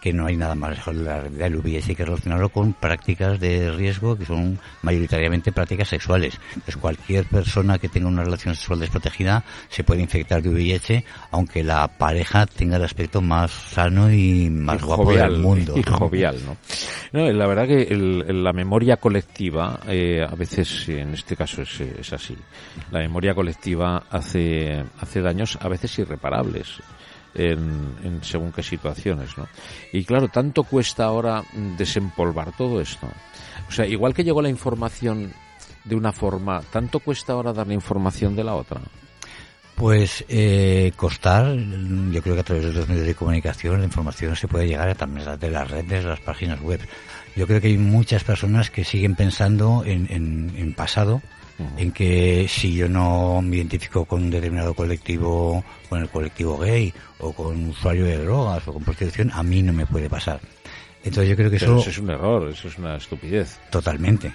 que 0.02 0.14
no 0.14 0.26
hay 0.26 0.36
nada 0.36 0.56
más 0.56 0.72
lejos 0.72 0.96
de 0.96 1.04
la 1.04 1.22
realidad 1.22 1.50
hay 1.88 1.96
que 1.96 2.06
relacionarlo 2.06 2.50
con 2.50 2.74
prácticas 2.74 3.40
de 3.40 3.72
riesgo 3.72 4.18
que 4.18 4.26
son 4.26 4.60
mayoritariamente 4.82 5.52
prácticas 5.52 5.90
sexuales. 5.90 6.40
Pues 6.66 6.78
cualquier 6.78 7.26
persona 7.26 7.78
que 7.78 7.90
tenga 7.90 8.08
una 8.08 8.24
relación 8.24 8.56
sexual 8.56 8.80
desprotegida 8.80 9.44
se 9.70 9.84
puede 9.84 10.02
infectar 10.02 10.42
de 10.42 10.50
VIH, 10.50 11.06
aunque 11.32 11.64
la 11.64 11.88
pareja 11.88 12.46
tenga 12.46 12.78
el 12.78 12.84
aspecto 12.84 13.22
más 13.22 13.52
sano 13.52 14.12
y 14.12 14.50
más 14.50 14.82
guapo 14.82 15.12
del 15.12 15.40
mundo. 15.40 15.76
Y 15.78 15.84
jovial, 15.84 16.38
¿no? 16.46 16.58
no 17.12 17.32
la 17.32 17.48
verdad 17.48 17.68
que 17.68 17.88
la 18.30 18.54
memoria 18.54 18.98
colectiva, 18.98 19.80
eh, 19.88 20.26
a 20.28 20.36
veces 20.36 20.90
en 20.90 21.14
este 21.14 21.36
caso 21.36 21.62
es, 21.62 21.80
es 21.82 22.14
así. 22.14 22.36
La 22.92 23.00
memoria 23.00 23.34
colectiva 23.34 24.04
hace, 24.10 24.84
hace 25.00 25.22
daños 25.22 25.58
a 25.62 25.68
veces 25.68 25.98
irreparables 26.00 26.82
en, 27.36 28.20
según 28.22 28.52
qué 28.52 28.64
situaciones, 28.64 29.38
¿no? 29.38 29.48
Y 29.94 30.04
claro, 30.04 30.28
tanto 30.28 30.64
cuesta 30.64 31.06
ahora 31.06 31.44
desempolvar 31.78 32.56
todo 32.56 32.82
esto. 32.82 33.08
O 33.68 33.72
sea, 33.72 33.86
igual 33.86 34.14
que 34.14 34.24
llegó 34.24 34.42
la 34.42 34.50
información 34.50 35.32
de 35.86 35.96
una 35.96 36.12
forma, 36.12 36.62
tanto 36.72 37.00
cuesta 37.00 37.34
ahora 37.34 37.54
dar 37.54 37.68
la 37.68 37.74
información 37.74 38.36
de 38.36 38.44
la 38.44 38.56
otra. 38.56 38.82
Pues 39.76 40.26
eh, 40.28 40.92
costar, 40.98 41.56
yo 41.56 42.22
creo 42.22 42.36
que 42.36 42.42
a 42.42 42.44
través 42.44 42.66
de 42.66 42.74
los 42.74 42.90
medios 42.90 43.08
de 43.08 43.16
comunicación 43.16 43.80
la 43.80 43.86
información 43.86 44.36
se 44.36 44.48
puede 44.48 44.68
llegar 44.68 44.90
a 44.90 44.96
través 44.96 45.40
de 45.40 45.50
las 45.50 45.72
redes, 45.72 46.04
las 46.04 46.20
páginas 46.20 46.60
web. 46.60 46.82
Yo 47.36 47.48
creo 47.48 47.62
que 47.62 47.68
hay 47.68 47.78
muchas 47.78 48.26
personas 48.26 48.70
que 48.70 48.84
siguen 48.84 49.16
pensando 49.16 49.84
en, 49.86 50.08
en, 50.10 50.52
en 50.58 50.74
pasado, 50.74 51.22
en 51.78 51.92
que 51.92 52.48
si 52.50 52.76
yo 52.76 52.88
no 52.88 53.42
me 53.42 53.58
identifico 53.58 54.06
con 54.06 54.24
un 54.24 54.30
determinado 54.30 54.74
colectivo, 54.74 55.64
con 55.90 56.02
el 56.02 56.10
colectivo 56.10 56.58
gay, 56.58 56.94
o 57.20 57.34
con 57.34 57.70
usuario 57.70 58.06
de 58.06 58.18
drogas, 58.18 58.68
o 58.68 58.74
con 58.74 58.84
prostitución, 58.84 59.32
a 59.34 59.44
mí 59.44 59.62
no 59.62 59.74
me 59.74 59.86
puede 59.86 60.10
pasar. 60.10 60.40
Entonces 61.02 61.30
yo 61.30 61.36
creo 61.38 61.50
que 61.50 61.56
eso... 61.56 61.80
es 61.80 61.98
un 61.98 62.10
error, 62.10 62.50
eso 62.50 62.68
es 62.68 62.78
una 62.78 62.98
estupidez. 62.98 63.58
Totalmente. 63.72 64.34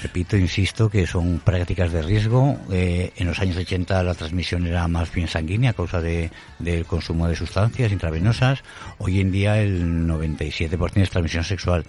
repito, 0.00 0.36
insisto, 0.36 0.88
que 0.88 1.06
son 1.06 1.40
prácticas 1.40 1.92
de 1.92 2.02
riesgo. 2.02 2.56
Eh, 2.70 3.12
en 3.16 3.26
los 3.26 3.38
años 3.40 3.56
80 3.56 4.02
la 4.02 4.14
transmisión 4.14 4.66
era 4.66 4.86
más 4.86 5.12
bien 5.12 5.26
sanguínea 5.26 5.70
a 5.70 5.74
causa 5.74 6.00
de, 6.00 6.30
del 6.60 6.84
consumo 6.86 7.26
de 7.26 7.34
sustancias 7.34 7.90
intravenosas. 7.90 8.62
Hoy 8.98 9.20
en 9.20 9.32
día 9.32 9.60
el 9.60 10.06
97% 10.06 11.02
es 11.02 11.10
transmisión 11.10 11.42
sexual. 11.42 11.84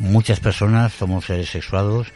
Muchas 0.00 0.40
personas 0.40 0.92
somos 0.92 1.26
seres 1.26 1.48
sexuados 1.48 2.12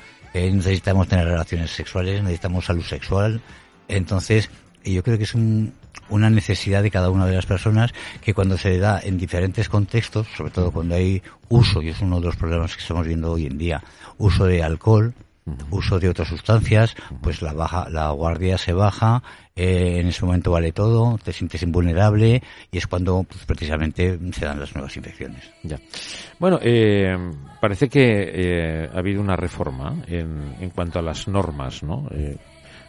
necesitamos 0.52 1.09
tener 1.09 1.26
relaciones 1.26 1.71
sexuales, 1.71 2.23
necesitamos 2.23 2.64
salud 2.64 2.85
sexual. 2.85 3.40
Entonces, 3.88 4.50
yo 4.85 5.02
creo 5.02 5.19
que 5.19 5.25
es 5.25 5.35
una 5.35 6.31
necesidad 6.31 6.83
de 6.83 6.90
cada 6.90 7.11
una 7.11 7.26
de 7.26 7.35
las 7.35 7.47
personas 7.47 7.93
que 8.21 8.35
cuando 8.35 8.57
se 8.57 8.78
da 8.78 9.00
en 9.02 9.19
diferentes 9.19 9.69
contextos, 9.69 10.26
sobre 10.37 10.50
todo 10.50 10.71
cuando 10.71 10.95
hay 10.95 11.23
uso, 11.49 11.83
y 11.83 11.88
es 11.88 12.00
uno 12.00 12.21
de 12.21 12.26
los 12.26 12.37
problemas 12.37 12.75
que 12.75 12.83
estamos 12.83 13.07
viendo 13.07 13.33
hoy 13.33 13.47
en 13.47 13.59
día, 13.59 13.83
uso 14.19 14.45
de 14.45 14.62
alcohol, 14.62 15.14
uso 15.71 15.99
de 15.99 16.09
otras 16.09 16.29
sustancias, 16.29 16.95
pues 17.23 17.43
la 17.43 17.53
baja, 17.53 17.88
la 17.91 18.11
guardia 18.11 18.59
se 18.59 18.73
baja, 18.73 19.23
eh, 19.55 20.00
en 20.00 20.09
ese 20.09 20.25
momento 20.25 20.50
vale 20.50 20.73
todo, 20.73 21.19
te 21.23 21.33
sientes 21.33 21.62
invulnerable 21.62 22.43
y 22.71 22.79
es 22.79 22.87
cuando 22.87 23.23
pues, 23.23 23.45
precisamente 23.47 24.19
se 24.33 24.45
dan 24.45 24.61
las 24.61 24.75
nuevas 24.75 24.97
infecciones. 24.97 25.50
Ya. 25.62 25.79
Bueno, 26.38 26.59
eh, 26.62 27.17
parece 27.61 27.88
que 27.88 28.31
eh, 28.35 28.91
ha 28.93 28.99
habido 28.99 29.21
una 29.21 29.37
reforma 29.37 29.95
en, 30.07 30.57
en 30.61 30.71
cuanto 30.71 30.99
a 30.99 31.03
las 31.03 31.29
normas, 31.29 31.83
¿no? 31.83 32.09
Eh, 32.11 32.37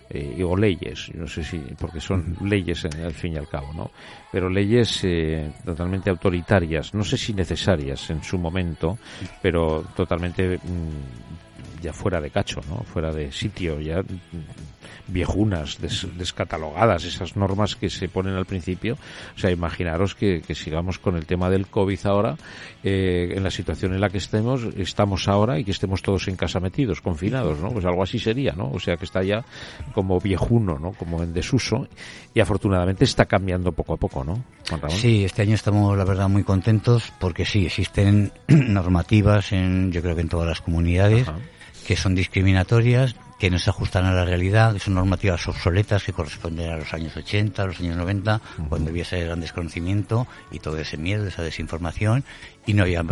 eh, 0.10 0.42
o 0.42 0.56
leyes, 0.56 1.12
no 1.16 1.28
sé 1.28 1.44
si, 1.44 1.58
porque 1.78 2.00
son 2.00 2.38
leyes 2.42 2.86
en, 2.86 3.04
al 3.04 3.14
fin 3.14 3.34
y 3.34 3.38
al 3.38 3.48
cabo, 3.50 3.74
¿no? 3.74 3.92
Pero 4.32 4.50
leyes 4.50 5.04
eh, 5.04 5.52
totalmente 5.66 6.10
autoritarias, 6.10 6.94
no 6.94 7.04
sé 7.04 7.18
si 7.18 7.34
necesarias 7.34 8.10
en 8.10 8.24
su 8.24 8.38
momento, 8.38 8.98
pero 9.42 9.84
totalmente 9.98 10.58
mm, 10.58 11.47
ya 11.81 11.93
fuera 11.93 12.22
de 12.22 12.29
cacho, 12.29 12.62
¿no? 12.69 12.77
Fuera 12.84 13.12
de 13.12 13.31
sitio, 13.31 13.79
ya 13.79 14.03
viejunas, 15.07 15.79
des, 15.79 16.07
descatalogadas, 16.17 17.05
esas 17.05 17.36
normas 17.36 17.75
que 17.75 17.89
se 17.89 18.10
ponen 18.10 18.36
al 18.36 18.46
principio. 18.46 18.98
O 19.36 19.39
sea, 19.39 19.51
imaginaros 19.51 20.15
que, 20.15 20.41
que 20.41 20.55
sigamos 20.55 21.00
con 21.00 21.15
el 21.15 21.25
tema 21.25 21.50
del 21.50 21.67
COVID 21.67 22.05
ahora, 22.05 22.36
eh, 22.84 23.34
en 23.36 23.43
la 23.43 23.51
situación 23.51 23.93
en 23.93 24.01
la 24.01 24.10
que 24.10 24.17
estemos, 24.17 24.63
estamos 24.77 25.27
ahora 25.27 25.60
y 25.60 25.63
que 25.63 25.72
estemos 25.72 26.01
todos 26.01 26.27
en 26.27 26.36
casa 26.36 26.60
metidos, 26.60 27.01
confinados, 27.01 27.60
¿no? 27.60 27.69
Pues 27.69 27.86
algo 27.86 28.03
así 28.03 28.19
sería, 28.19 28.53
¿no? 28.53 28.69
O 28.72 28.79
sea, 28.79 28.98
que 28.98 29.05
está 29.05 29.24
ya 29.24 29.43
como 29.93 30.19
viejuno, 30.19 30.77
¿no? 30.77 30.91
Como 30.91 31.24
en 31.24 31.34
desuso 31.34 31.88
y 32.34 32.39
afortunadamente 32.39 33.05
está 33.05 33.25
cambiando 33.25 33.72
poco 33.72 33.93
a 33.93 33.98
poco, 33.98 34.24
¿no? 34.24 34.43
Juan 34.67 34.81
Ramón. 34.81 34.98
Sí, 34.98 35.24
este 35.24 35.41
año 35.41 35.55
estamos, 35.55 35.98
la 35.98 36.03
verdad, 36.03 36.27
muy 36.27 36.43
contentos 36.43 37.13
porque 37.19 37.46
sí, 37.46 37.65
existen 37.65 38.31
normativas 38.48 39.53
en, 39.53 39.91
yo 39.91 40.01
creo 40.01 40.15
que 40.15 40.22
en 40.22 40.29
todas 40.29 40.48
las 40.48 40.62
comunidades. 40.62 41.27
Ajá 41.27 41.38
que 41.88 41.96
son 41.96 42.15
discriminatorias, 42.15 43.15
que 43.39 43.50
no 43.50 43.58
se 43.60 43.70
ajustan 43.70 44.03
a 44.03 44.12
la 44.12 44.25
realidad, 44.25 44.74
que 44.74 44.79
son 44.79 44.96
normativas 44.96 45.48
obsoletas 45.48 46.03
que 46.03 46.12
corresponden 46.12 46.70
a 46.70 46.75
los 46.75 46.94
años 46.94 47.15
80, 47.15 47.63
a 47.63 47.65
los 47.65 47.79
años 47.79 47.96
90, 47.96 48.36
uh 48.36 48.38
-huh. 48.38 48.67
cuando 48.67 48.89
había 48.89 49.03
ese 49.03 49.24
gran 49.24 49.39
desconocimiento 49.39 50.27
y 50.51 50.60
todo 50.60 50.77
ese 50.79 50.98
miedo, 50.98 51.25
esa 51.25 51.44
desinformación, 51.44 52.25
y 52.65 52.74
no 52.74 52.84
había 52.84 53.06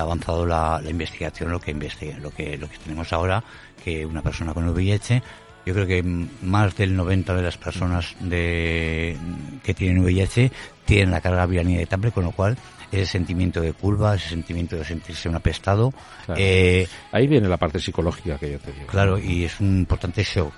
avanzado 0.00 0.44
la, 0.44 0.80
la 0.82 0.90
investigación, 0.90 1.52
lo 1.52 1.60
que, 1.60 1.70
investiga, 1.70 2.18
lo, 2.18 2.32
que, 2.32 2.58
lo 2.58 2.68
que 2.68 2.78
tenemos 2.78 3.12
ahora, 3.12 3.44
que 3.84 4.04
una 4.04 4.22
persona 4.22 4.52
con 4.54 4.68
VIH 4.68 5.22
yo 5.70 5.74
creo 5.74 5.86
que 5.86 6.02
más 6.02 6.76
del 6.76 6.96
90 6.96 7.32
de 7.32 7.42
las 7.42 7.56
personas 7.56 8.16
de, 8.18 9.16
que 9.62 9.72
tienen 9.72 10.02
VIH 10.02 10.50
tienen 10.84 11.12
la 11.12 11.20
carga 11.20 11.46
viral 11.46 11.70
inevitable, 11.70 12.10
con 12.10 12.24
lo 12.24 12.32
cual 12.32 12.58
ese 12.90 13.06
sentimiento 13.06 13.60
de 13.60 13.72
culpa, 13.72 14.16
ese 14.16 14.30
sentimiento 14.30 14.74
de 14.74 14.84
sentirse 14.84 15.28
un 15.28 15.36
apestado. 15.36 15.94
Claro. 16.26 16.40
Eh, 16.42 16.88
Ahí 17.12 17.28
viene 17.28 17.48
la 17.48 17.56
parte 17.56 17.78
psicológica 17.78 18.36
que 18.36 18.50
yo 18.50 18.58
te 18.58 18.72
digo. 18.72 18.88
Claro, 18.88 19.16
y 19.16 19.44
es 19.44 19.60
un 19.60 19.78
importante 19.78 20.24
show. 20.24 20.50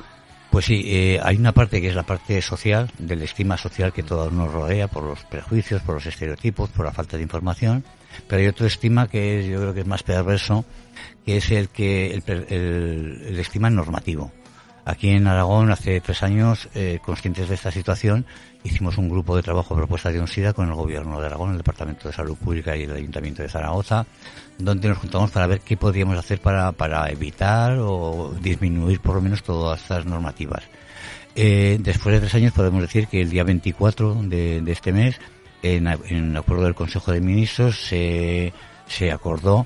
Pues 0.51 0.65
sí, 0.65 0.83
eh, 0.87 1.21
hay 1.23 1.37
una 1.37 1.53
parte 1.53 1.83
que 1.83 1.89
es 1.89 1.95
la 1.95 2.05
parte 2.05 2.41
social, 2.41 2.91
del 2.99 3.21
estima 3.21 3.59
social 3.59 3.93
que 3.93 4.03
todo 4.03 4.31
nos 4.31 4.51
rodea 4.51 4.89
por 4.89 5.05
los 5.05 5.23
prejuicios, 5.25 5.83
por 5.83 5.97
los 5.97 6.07
estereotipos, 6.07 6.71
por 6.71 6.87
la 6.87 6.93
falta 6.93 7.19
de 7.19 7.23
información, 7.23 7.85
pero 8.27 8.41
hay 8.41 8.49
otro 8.49 8.67
estima 8.67 9.09
que 9.09 9.41
es, 9.41 9.47
yo 9.47 9.61
creo 9.61 9.75
que 9.75 9.81
es 9.81 9.87
más 9.87 10.03
perverso, 10.03 10.65
que 11.27 11.37
es 11.37 11.51
el 11.51 11.69
que 11.69 12.15
el, 12.15 12.23
el, 12.27 13.23
el 13.27 13.39
estima 13.39 13.69
normativo. 13.69 14.33
Aquí 14.85 15.11
en 15.11 15.29
Aragón, 15.29 15.71
hace 15.71 16.01
tres 16.01 16.25
años, 16.25 16.69
eh, 16.75 16.99
conscientes 17.05 17.49
de 17.49 17.55
esta 17.55 17.71
situación, 17.71 18.27
hicimos 18.65 18.99
un 18.99 19.09
grupo 19.09 19.37
de 19.37 19.43
trabajo 19.43 19.77
propuesta 19.77 20.11
de 20.11 20.21
UNSIDA 20.21 20.53
con 20.53 20.69
el 20.69 20.75
Gobierno 20.75 21.21
de 21.21 21.27
Aragón, 21.27 21.53
el 21.53 21.59
Departamento 21.59 22.09
de 22.09 22.15
Salud 22.15 22.37
Pública 22.37 22.77
y 22.77 22.83
el 22.83 22.93
Ayuntamiento 22.93 23.43
de 23.43 23.49
Zaragoza, 23.49 24.05
donde 24.59 24.89
nos 24.89 24.99
juntamos 24.99 25.31
para 25.31 25.47
ver 25.47 25.61
qué 25.61 25.77
podríamos 25.77 26.19
hacer 26.19 26.41
para, 26.41 26.73
para 26.73 27.09
evitar 27.11 27.79
o 27.79 28.35
disminuir 28.41 29.01
por 29.01 29.15
lo 29.15 29.21
menos 29.21 29.45
todas 29.45 29.81
estas 29.81 30.05
normativas. 30.05 30.65
Eh, 31.37 31.79
después 31.81 32.15
de 32.15 32.21
tres 32.21 32.35
años 32.35 32.53
podemos 32.53 32.83
decir 32.83 33.07
que 33.07 33.23
el 33.23 33.31
día 33.31 33.45
24 33.45 34.15
de, 34.25 34.61
de 34.63 34.73
este 34.73 34.93
mes, 34.93 35.21
en, 35.63 35.87
en 35.87 36.37
acuerdo 36.37 36.65
del 36.65 36.75
Consejo 36.75 37.13
de 37.13 37.21
Ministros, 37.21 37.87
se, 37.87 38.53
se 38.89 39.13
acordó 39.13 39.65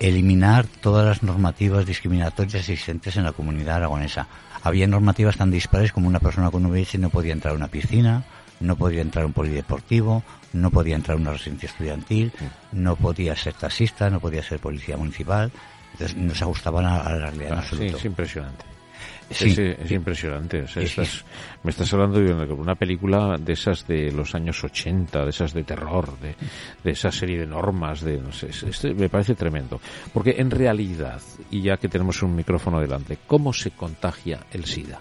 eliminar 0.00 0.66
todas 0.66 1.06
las 1.06 1.22
normativas 1.22 1.86
discriminatorias 1.86 2.68
existentes 2.68 3.16
en 3.16 3.24
la 3.24 3.32
comunidad 3.32 3.76
aragonesa. 3.76 4.26
Había 4.66 4.88
normativas 4.88 5.36
tan 5.36 5.52
dispares 5.52 5.92
como 5.92 6.08
una 6.08 6.18
persona 6.18 6.50
con 6.50 6.66
VIH 6.66 6.98
no 6.98 7.08
podía 7.08 7.32
entrar 7.32 7.54
a 7.54 7.56
una 7.56 7.68
piscina, 7.68 8.24
no 8.58 8.74
podía 8.74 9.00
entrar 9.00 9.22
a 9.22 9.26
un 9.28 9.32
polideportivo, 9.32 10.24
no 10.54 10.72
podía 10.72 10.96
entrar 10.96 11.16
a 11.16 11.20
una 11.20 11.30
residencia 11.30 11.68
estudiantil, 11.68 12.32
no 12.72 12.96
podía 12.96 13.36
ser 13.36 13.54
taxista, 13.54 14.10
no 14.10 14.18
podía 14.18 14.42
ser 14.42 14.58
policía 14.58 14.96
municipal. 14.96 15.52
Entonces 15.92 16.16
no 16.16 16.34
se 16.34 16.42
ajustaban 16.42 16.84
a, 16.84 17.00
a 17.00 17.12
la 17.12 17.18
realidad 17.26 17.50
ah, 17.50 17.52
en 17.52 17.58
absoluto. 17.60 17.92
Sí, 17.92 17.96
es 17.96 18.04
impresionante. 18.06 18.64
Sí, 19.30 19.50
es, 19.50 19.58
es, 19.58 19.90
impresionante. 19.90 20.62
O 20.62 20.68
sea, 20.68 20.82
estás, 20.82 21.24
me 21.62 21.70
estás 21.70 21.92
hablando 21.92 22.20
de 22.20 22.32
una 22.32 22.76
película 22.76 23.36
de 23.38 23.54
esas 23.54 23.86
de 23.86 24.12
los 24.12 24.34
años 24.34 24.62
80, 24.62 25.24
de 25.24 25.30
esas 25.30 25.52
de 25.52 25.64
terror, 25.64 26.18
de, 26.20 26.34
de 26.84 26.90
esa 26.90 27.10
serie 27.10 27.40
de 27.40 27.46
normas, 27.46 28.02
de 28.02 28.18
no 28.18 28.32
sé, 28.32 28.50
este 28.50 28.94
me 28.94 29.08
parece 29.08 29.34
tremendo. 29.34 29.80
Porque 30.12 30.36
en 30.38 30.50
realidad, 30.50 31.20
y 31.50 31.62
ya 31.62 31.76
que 31.76 31.88
tenemos 31.88 32.22
un 32.22 32.36
micrófono 32.36 32.80
delante, 32.80 33.18
¿cómo 33.26 33.52
se 33.52 33.72
contagia 33.72 34.46
el 34.52 34.64
SIDA? 34.64 35.00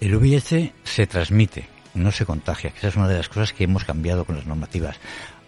El 0.00 0.14
VIH 0.16 0.72
se 0.84 1.06
transmite, 1.06 1.66
no 1.94 2.12
se 2.12 2.26
contagia. 2.26 2.72
Esa 2.76 2.88
es 2.88 2.96
una 2.96 3.08
de 3.08 3.16
las 3.16 3.28
cosas 3.28 3.52
que 3.52 3.64
hemos 3.64 3.84
cambiado 3.84 4.24
con 4.24 4.36
las 4.36 4.46
normativas. 4.46 4.96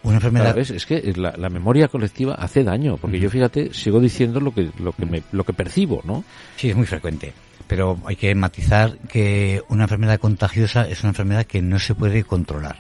Una 0.07 0.17
enfermedad. 0.17 0.55
Claro, 0.55 0.61
es 0.61 0.87
que 0.87 1.13
la, 1.17 1.35
la, 1.37 1.49
memoria 1.51 1.89
colectiva 1.89 2.35
hace 2.35 2.65
daño, 2.65 2.97
porque 2.97 3.17
uh 3.17 3.21
-huh. 3.21 3.23
yo 3.25 3.31
fíjate, 3.31 3.75
sigo 3.75 4.01
diciendo 4.01 4.41
lo 4.41 4.53
que 4.53 4.71
lo 4.79 4.93
que 4.93 5.05
me, 5.05 5.23
lo 5.33 5.45
que 5.45 5.53
percibo, 5.53 6.01
¿no? 6.05 6.25
Sí, 6.57 6.71
es 6.71 6.77
muy 6.77 6.87
frecuente 6.87 7.33
pero 7.67 7.99
hay 8.07 8.17
que 8.17 8.35
matizar 8.35 8.99
que 9.09 9.63
una 9.69 9.85
enfermedad 9.85 10.21
contagiosa 10.21 10.89
es 10.89 11.03
una 11.03 11.11
enfermedad 11.11 11.47
que 11.47 11.63
no 11.63 11.79
se 11.79 11.95
puede 11.95 12.25
controlar. 12.25 12.77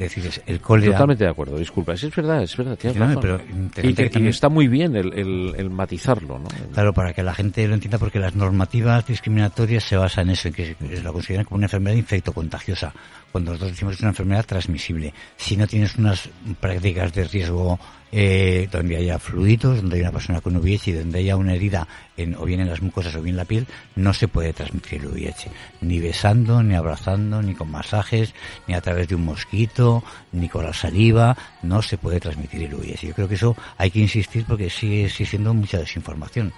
Es 0.00 0.14
decir, 0.14 0.26
es 0.26 0.42
el 0.46 0.60
cólera. 0.60 0.92
Totalmente 0.92 1.24
de 1.24 1.30
acuerdo, 1.30 1.58
disculpa. 1.58 1.92
Es 1.92 2.16
verdad, 2.16 2.42
es 2.42 2.56
verdad, 2.56 2.76
tienes 2.78 2.98
razón. 2.98 3.20
Pero 3.20 3.40
y, 3.82 3.92
que, 3.92 4.08
que 4.08 4.28
está 4.30 4.48
muy 4.48 4.66
bien 4.66 4.96
el, 4.96 5.12
el, 5.12 5.54
el 5.58 5.68
matizarlo, 5.68 6.38
¿no? 6.38 6.48
Claro, 6.72 6.94
para 6.94 7.12
que 7.12 7.22
la 7.22 7.34
gente 7.34 7.68
lo 7.68 7.74
entienda, 7.74 7.98
porque 7.98 8.18
las 8.18 8.34
normativas 8.34 9.06
discriminatorias 9.06 9.84
se 9.84 9.96
basan 9.98 10.28
en 10.28 10.32
eso, 10.32 10.48
en 10.48 10.54
que 10.54 10.76
la 11.02 11.12
consideran 11.12 11.44
como 11.44 11.56
una 11.56 11.66
enfermedad 11.66 11.96
infectocontagiosa, 11.96 12.94
cuando 13.30 13.50
nosotros 13.50 13.72
decimos 13.72 13.92
que 13.92 13.96
es 13.96 14.00
una 14.00 14.10
enfermedad 14.10 14.46
transmisible. 14.46 15.12
Si 15.36 15.56
no 15.58 15.66
tienes 15.66 15.94
unas 15.96 16.30
prácticas 16.60 17.12
de 17.12 17.24
riesgo 17.24 17.78
eh, 18.12 18.68
donde 18.70 18.96
haya 18.96 19.18
fluidos, 19.18 19.76
donde 19.76 19.96
haya 19.96 20.08
una 20.08 20.12
persona 20.12 20.40
con 20.40 20.56
VIH 20.56 20.90
y 20.90 20.94
donde 20.94 21.18
haya 21.20 21.36
una 21.36 21.54
herida 21.54 21.86
en, 22.16 22.34
o 22.34 22.44
bien 22.44 22.60
en 22.60 22.68
las 22.68 22.82
mucosas 22.82 23.14
o 23.14 23.22
bien 23.22 23.34
en 23.34 23.38
la 23.38 23.44
piel, 23.44 23.66
no 23.96 24.12
se 24.12 24.28
puede 24.28 24.52
transmitir 24.52 25.00
el 25.00 25.08
VIH. 25.08 25.50
Ni 25.80 26.00
besando, 26.00 26.62
ni 26.62 26.74
abrazando, 26.74 27.42
ni 27.42 27.54
con 27.54 27.70
masajes, 27.70 28.34
ni 28.66 28.74
a 28.74 28.80
través 28.80 29.08
de 29.08 29.14
un 29.14 29.24
mosquito, 29.24 30.02
ni 30.32 30.48
con 30.48 30.64
la 30.64 30.72
saliva, 30.72 31.36
no 31.62 31.82
se 31.82 31.98
puede 31.98 32.20
transmitir 32.20 32.62
el 32.62 32.74
VIH. 32.74 33.08
Yo 33.08 33.14
creo 33.14 33.28
que 33.28 33.34
eso 33.34 33.56
hay 33.78 33.90
que 33.90 34.00
insistir 34.00 34.44
porque 34.46 34.70
sigue 34.70 35.06
existiendo 35.06 35.54
mucha 35.54 35.78
desinformación. 35.78 36.52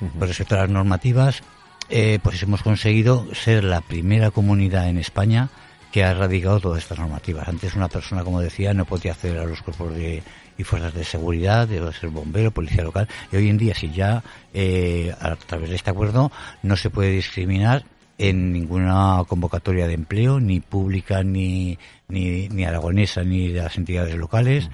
Uh 0.00 0.06
-huh. 0.06 0.18
Por 0.18 0.28
respecto 0.28 0.54
a 0.54 0.58
las 0.58 0.70
normativas, 0.70 1.42
eh, 1.90 2.18
pues 2.22 2.42
hemos 2.42 2.62
conseguido 2.62 3.26
ser 3.34 3.62
la 3.64 3.80
primera 3.80 4.30
comunidad 4.30 4.88
en 4.88 4.98
España 4.98 5.50
que 5.94 6.02
ha 6.02 6.10
erradicado 6.10 6.58
todas 6.58 6.82
estas 6.82 6.98
normativas. 6.98 7.46
Antes 7.46 7.76
una 7.76 7.86
persona, 7.86 8.24
como 8.24 8.40
decía, 8.40 8.74
no 8.74 8.84
podía 8.84 9.12
acceder 9.12 9.38
a 9.38 9.44
los 9.44 9.62
cuerpos 9.62 9.94
de 9.94 10.24
y 10.58 10.64
fuerzas 10.64 10.92
de 10.92 11.04
seguridad, 11.04 11.68
debe 11.68 11.92
ser 11.92 12.10
bombero, 12.10 12.50
policía 12.50 12.82
local, 12.82 13.06
y 13.30 13.36
hoy 13.36 13.48
en 13.48 13.58
día 13.58 13.76
si 13.76 13.92
ya 13.92 14.24
eh, 14.52 15.14
a 15.20 15.36
través 15.36 15.70
de 15.70 15.76
este 15.76 15.90
acuerdo 15.90 16.32
no 16.64 16.76
se 16.76 16.90
puede 16.90 17.10
discriminar 17.10 17.84
en 18.18 18.52
ninguna 18.52 19.22
convocatoria 19.28 19.86
de 19.86 19.94
empleo, 19.94 20.40
ni 20.40 20.58
pública, 20.58 21.22
ni, 21.22 21.78
ni, 22.08 22.48
ni 22.48 22.64
aragonesa, 22.64 23.22
ni 23.22 23.52
de 23.52 23.62
las 23.62 23.76
entidades 23.78 24.16
locales. 24.16 24.68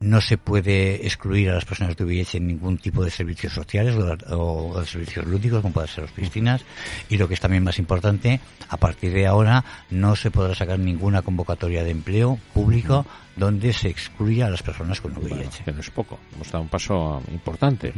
No 0.00 0.22
se 0.22 0.38
puede 0.38 1.06
excluir 1.06 1.50
a 1.50 1.54
las 1.54 1.66
personas 1.66 1.94
de 1.94 2.04
VIH 2.04 2.38
en 2.38 2.46
ningún 2.46 2.78
tipo 2.78 3.04
de 3.04 3.10
servicios 3.10 3.52
sociales 3.52 3.94
o, 4.30 4.72
o 4.72 4.80
de 4.80 4.86
servicios 4.86 5.26
lúdicos, 5.26 5.60
como 5.60 5.74
pueden 5.74 5.88
ser 5.88 6.04
las 6.04 6.12
piscinas. 6.12 6.64
Y 7.10 7.18
lo 7.18 7.28
que 7.28 7.34
es 7.34 7.40
también 7.40 7.62
más 7.62 7.78
importante, 7.78 8.40
a 8.70 8.78
partir 8.78 9.12
de 9.12 9.26
ahora 9.26 9.62
no 9.90 10.16
se 10.16 10.30
podrá 10.30 10.54
sacar 10.54 10.78
ninguna 10.78 11.20
convocatoria 11.20 11.84
de 11.84 11.90
empleo 11.90 12.38
público 12.54 13.04
donde 13.36 13.74
se 13.74 13.88
excluya 13.88 14.46
a 14.46 14.50
las 14.50 14.62
personas 14.62 15.02
con 15.02 15.12
VIH. 15.12 15.34
Bueno, 15.34 15.50
que 15.64 15.72
no 15.72 15.80
es 15.80 15.90
poco, 15.90 16.18
hemos 16.34 16.50
dado 16.50 16.62
un 16.62 16.70
paso 16.70 17.22
importante. 17.30 17.92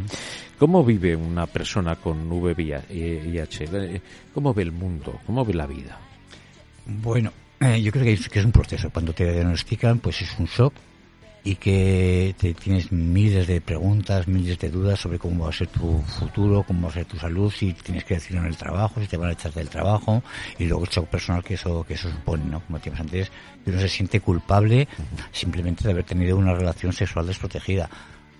¿Cómo 0.58 0.84
vive 0.84 1.14
una 1.14 1.46
persona 1.46 1.94
con 1.94 2.30
VIH? 2.30 4.00
¿Cómo 4.34 4.52
ve 4.52 4.62
el 4.62 4.72
mundo? 4.72 5.20
¿Cómo 5.24 5.44
ve 5.44 5.54
la 5.54 5.66
vida? 5.66 6.00
Bueno, 6.84 7.32
eh, 7.60 7.80
yo 7.80 7.92
creo 7.92 8.04
que 8.04 8.12
es, 8.14 8.28
que 8.28 8.40
es 8.40 8.44
un 8.44 8.50
proceso. 8.50 8.90
Cuando 8.90 9.12
te 9.12 9.32
diagnostican, 9.32 10.00
pues 10.00 10.20
es 10.20 10.36
un 10.40 10.46
shock 10.46 10.74
y 11.44 11.56
que 11.56 12.34
te 12.38 12.54
tienes 12.54 12.92
miles 12.92 13.46
de 13.48 13.60
preguntas, 13.60 14.28
miles 14.28 14.58
de 14.58 14.70
dudas 14.70 15.00
sobre 15.00 15.18
cómo 15.18 15.44
va 15.44 15.50
a 15.50 15.52
ser 15.52 15.66
tu 15.66 16.00
futuro, 16.02 16.62
cómo 16.62 16.82
va 16.82 16.90
a 16.90 16.94
ser 16.94 17.04
tu 17.04 17.16
salud, 17.16 17.50
si 17.50 17.72
tienes 17.72 18.04
que 18.04 18.14
decirlo 18.14 18.40
en 18.42 18.46
el 18.46 18.56
trabajo, 18.56 19.00
si 19.00 19.08
te 19.08 19.16
van 19.16 19.30
a 19.30 19.32
echar 19.32 19.52
del 19.52 19.68
trabajo 19.68 20.22
y 20.58 20.66
luego 20.66 20.84
el 20.84 20.90
shock 20.90 21.06
personal 21.08 21.42
que 21.42 21.54
eso 21.54 21.82
que 21.84 21.94
eso 21.94 22.10
supone, 22.10 22.44
¿no? 22.44 22.60
Como 22.60 22.78
decíamos 22.78 23.00
antes, 23.00 23.32
que 23.64 23.70
uno 23.70 23.80
se 23.80 23.88
siente 23.88 24.20
culpable 24.20 24.86
simplemente 25.32 25.84
de 25.84 25.90
haber 25.90 26.04
tenido 26.04 26.36
una 26.36 26.54
relación 26.54 26.92
sexual 26.92 27.26
desprotegida. 27.26 27.90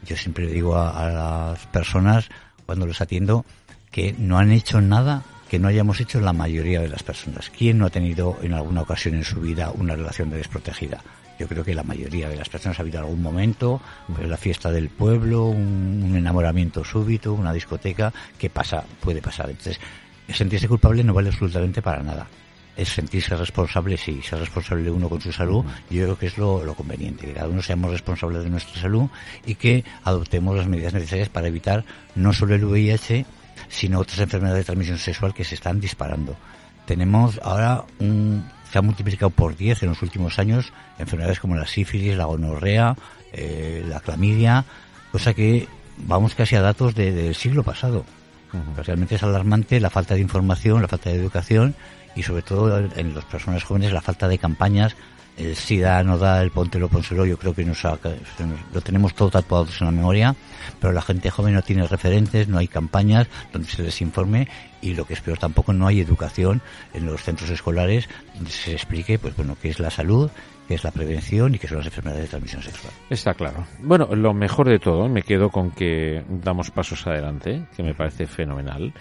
Yo 0.04 0.16
siempre 0.16 0.46
digo 0.46 0.76
a, 0.76 0.90
a 0.90 1.10
las 1.10 1.66
personas 1.66 2.28
cuando 2.66 2.86
los 2.86 3.00
atiendo 3.00 3.44
que 3.90 4.14
no 4.16 4.38
han 4.38 4.52
hecho 4.52 4.80
nada 4.80 5.22
que 5.48 5.58
no 5.58 5.68
hayamos 5.68 6.00
hecho 6.00 6.18
la 6.18 6.32
mayoría 6.32 6.80
de 6.80 6.88
las 6.88 7.02
personas. 7.02 7.50
¿Quién 7.50 7.76
no 7.76 7.84
ha 7.84 7.90
tenido 7.90 8.38
en 8.40 8.54
alguna 8.54 8.80
ocasión 8.80 9.16
en 9.16 9.24
su 9.24 9.38
vida 9.38 9.70
una 9.70 9.94
relación 9.94 10.30
de 10.30 10.38
desprotegida? 10.38 11.02
Yo 11.42 11.48
creo 11.48 11.64
que 11.64 11.74
la 11.74 11.82
mayoría 11.82 12.28
de 12.28 12.36
las 12.36 12.48
personas 12.48 12.78
ha 12.78 12.82
habido 12.82 13.00
algún 13.00 13.20
momento, 13.20 13.80
pues 14.14 14.28
la 14.28 14.36
fiesta 14.36 14.70
del 14.70 14.90
pueblo, 14.90 15.46
un, 15.46 16.04
un 16.08 16.14
enamoramiento 16.14 16.84
súbito, 16.84 17.34
una 17.34 17.52
discoteca, 17.52 18.12
que 18.38 18.48
pasa, 18.48 18.84
puede 19.00 19.20
pasar. 19.20 19.50
Entonces, 19.50 19.80
sentirse 20.28 20.68
culpable 20.68 21.02
no 21.02 21.12
vale 21.12 21.30
absolutamente 21.30 21.82
para 21.82 22.00
nada. 22.04 22.28
Es 22.76 22.90
sentirse 22.90 23.36
responsable, 23.36 23.96
sí, 23.96 24.22
ser 24.22 24.38
responsable 24.38 24.88
uno 24.88 25.08
con 25.08 25.20
su 25.20 25.32
salud, 25.32 25.64
yo 25.90 26.04
creo 26.04 26.16
que 26.16 26.26
es 26.26 26.38
lo, 26.38 26.64
lo 26.64 26.74
conveniente, 26.74 27.26
que 27.26 27.32
cada 27.32 27.48
uno 27.48 27.60
seamos 27.60 27.90
responsables 27.90 28.44
de 28.44 28.50
nuestra 28.50 28.80
salud 28.80 29.08
y 29.44 29.56
que 29.56 29.82
adoptemos 30.04 30.56
las 30.56 30.68
medidas 30.68 30.94
necesarias 30.94 31.28
para 31.28 31.48
evitar 31.48 31.84
no 32.14 32.32
solo 32.32 32.54
el 32.54 32.64
VIH, 32.64 33.26
sino 33.68 33.98
otras 33.98 34.20
enfermedades 34.20 34.60
de 34.60 34.66
transmisión 34.66 34.98
sexual 34.98 35.34
que 35.34 35.42
se 35.42 35.56
están 35.56 35.80
disparando. 35.80 36.36
Tenemos 36.86 37.40
ahora 37.42 37.84
un, 37.98 38.44
se 38.72 38.78
ha 38.78 38.82
multiplicado 38.82 39.28
por 39.28 39.54
10 39.54 39.82
en 39.82 39.90
los 39.90 40.00
últimos 40.00 40.38
años 40.38 40.72
enfermedades 40.98 41.40
como 41.40 41.56
la 41.56 41.66
sífilis, 41.66 42.16
la 42.16 42.24
gonorrea, 42.24 42.96
eh, 43.32 43.84
la 43.86 44.00
clamidia, 44.00 44.64
cosa 45.10 45.34
que 45.34 45.68
vamos 45.98 46.34
casi 46.34 46.56
a 46.56 46.62
datos 46.62 46.94
de, 46.94 47.12
del 47.12 47.34
siglo 47.34 47.62
pasado. 47.64 48.06
Uh-huh. 48.52 48.82
Realmente 48.82 49.16
es 49.16 49.22
alarmante 49.22 49.78
la 49.78 49.90
falta 49.90 50.14
de 50.14 50.20
información, 50.20 50.80
la 50.80 50.88
falta 50.88 51.10
de 51.10 51.16
educación 51.16 51.74
y 52.16 52.22
sobre 52.22 52.42
todo 52.42 52.78
en 52.78 53.14
las 53.14 53.24
personas 53.26 53.62
jóvenes 53.64 53.92
la 53.92 54.00
falta 54.00 54.26
de 54.26 54.38
campañas. 54.38 54.96
El 55.36 55.56
SIDA 55.56 56.02
no 56.04 56.18
da, 56.18 56.42
el 56.42 56.50
póntelo, 56.50 56.88
pónselo, 56.88 57.24
yo 57.24 57.38
creo 57.38 57.54
que 57.54 57.64
nos 57.64 57.84
ha, 57.84 57.98
lo 58.72 58.80
tenemos 58.80 59.14
todo 59.14 59.30
tatuado 59.30 59.66
en 59.80 59.86
la 59.86 59.92
memoria, 59.92 60.36
pero 60.80 60.92
la 60.92 61.00
gente 61.00 61.30
joven 61.30 61.54
no 61.54 61.62
tiene 61.62 61.86
referentes, 61.86 62.48
no 62.48 62.58
hay 62.58 62.68
campañas 62.68 63.28
donde 63.52 63.68
se 63.68 63.82
les 63.82 64.00
informe 64.02 64.48
y 64.82 64.94
lo 64.94 65.06
que 65.06 65.14
es 65.14 65.20
peor 65.20 65.38
tampoco 65.38 65.72
no 65.72 65.86
hay 65.86 66.00
educación 66.00 66.60
en 66.92 67.06
los 67.06 67.22
centros 67.22 67.48
escolares 67.50 68.08
donde 68.34 68.50
se 68.50 68.72
explique 68.72 69.18
pues 69.18 69.34
bueno 69.36 69.56
qué 69.60 69.70
es 69.70 69.78
la 69.78 69.90
salud 69.90 70.30
que 70.66 70.74
es 70.74 70.84
la 70.84 70.90
prevención 70.90 71.54
y 71.54 71.58
que 71.58 71.68
son 71.68 71.78
las 71.78 71.86
enfermedades 71.86 72.24
de 72.24 72.28
transmisión 72.28 72.62
sexual. 72.62 72.92
Está 73.10 73.34
claro. 73.34 73.66
Bueno, 73.80 74.08
lo 74.14 74.32
mejor 74.32 74.68
de 74.68 74.78
todo, 74.78 75.08
me 75.08 75.22
quedo 75.22 75.50
con 75.50 75.70
que 75.72 76.22
damos 76.28 76.70
pasos 76.70 77.06
adelante, 77.06 77.66
que 77.76 77.82
me 77.82 77.94
parece 77.94 78.26
fenomenal, 78.26 78.92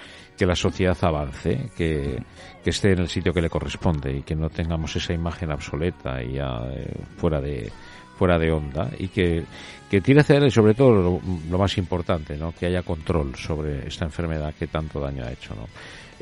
que 0.41 0.47
la 0.47 0.55
sociedad 0.55 0.97
avance, 1.03 1.69
que, 1.77 2.17
que 2.63 2.69
esté 2.71 2.93
en 2.93 2.99
el 3.01 3.07
sitio 3.07 3.31
que 3.31 3.43
le 3.43 3.49
corresponde 3.51 4.11
y 4.11 4.23
que 4.23 4.33
no 4.33 4.49
tengamos 4.49 4.95
esa 4.95 5.13
imagen 5.13 5.51
obsoleta 5.51 6.23
y 6.23 6.33
ya 6.33 6.63
eh, 6.73 6.95
fuera 7.15 7.39
de 7.39 7.71
fuera 8.17 8.39
de 8.39 8.51
onda 8.51 8.89
y 8.97 9.09
que, 9.09 9.43
que 9.87 10.01
tire 10.01 10.21
hacia 10.21 10.37
él 10.37 10.51
sobre 10.51 10.73
todo 10.73 10.93
lo, 10.93 11.21
lo, 11.47 11.57
más 11.59 11.77
importante, 11.77 12.37
¿no? 12.37 12.55
que 12.55 12.65
haya 12.65 12.81
control 12.81 13.35
sobre 13.35 13.87
esta 13.87 14.05
enfermedad 14.05 14.51
que 14.57 14.65
tanto 14.65 14.99
daño 14.99 15.23
ha 15.25 15.31
hecho. 15.31 15.53
¿no? 15.53 15.67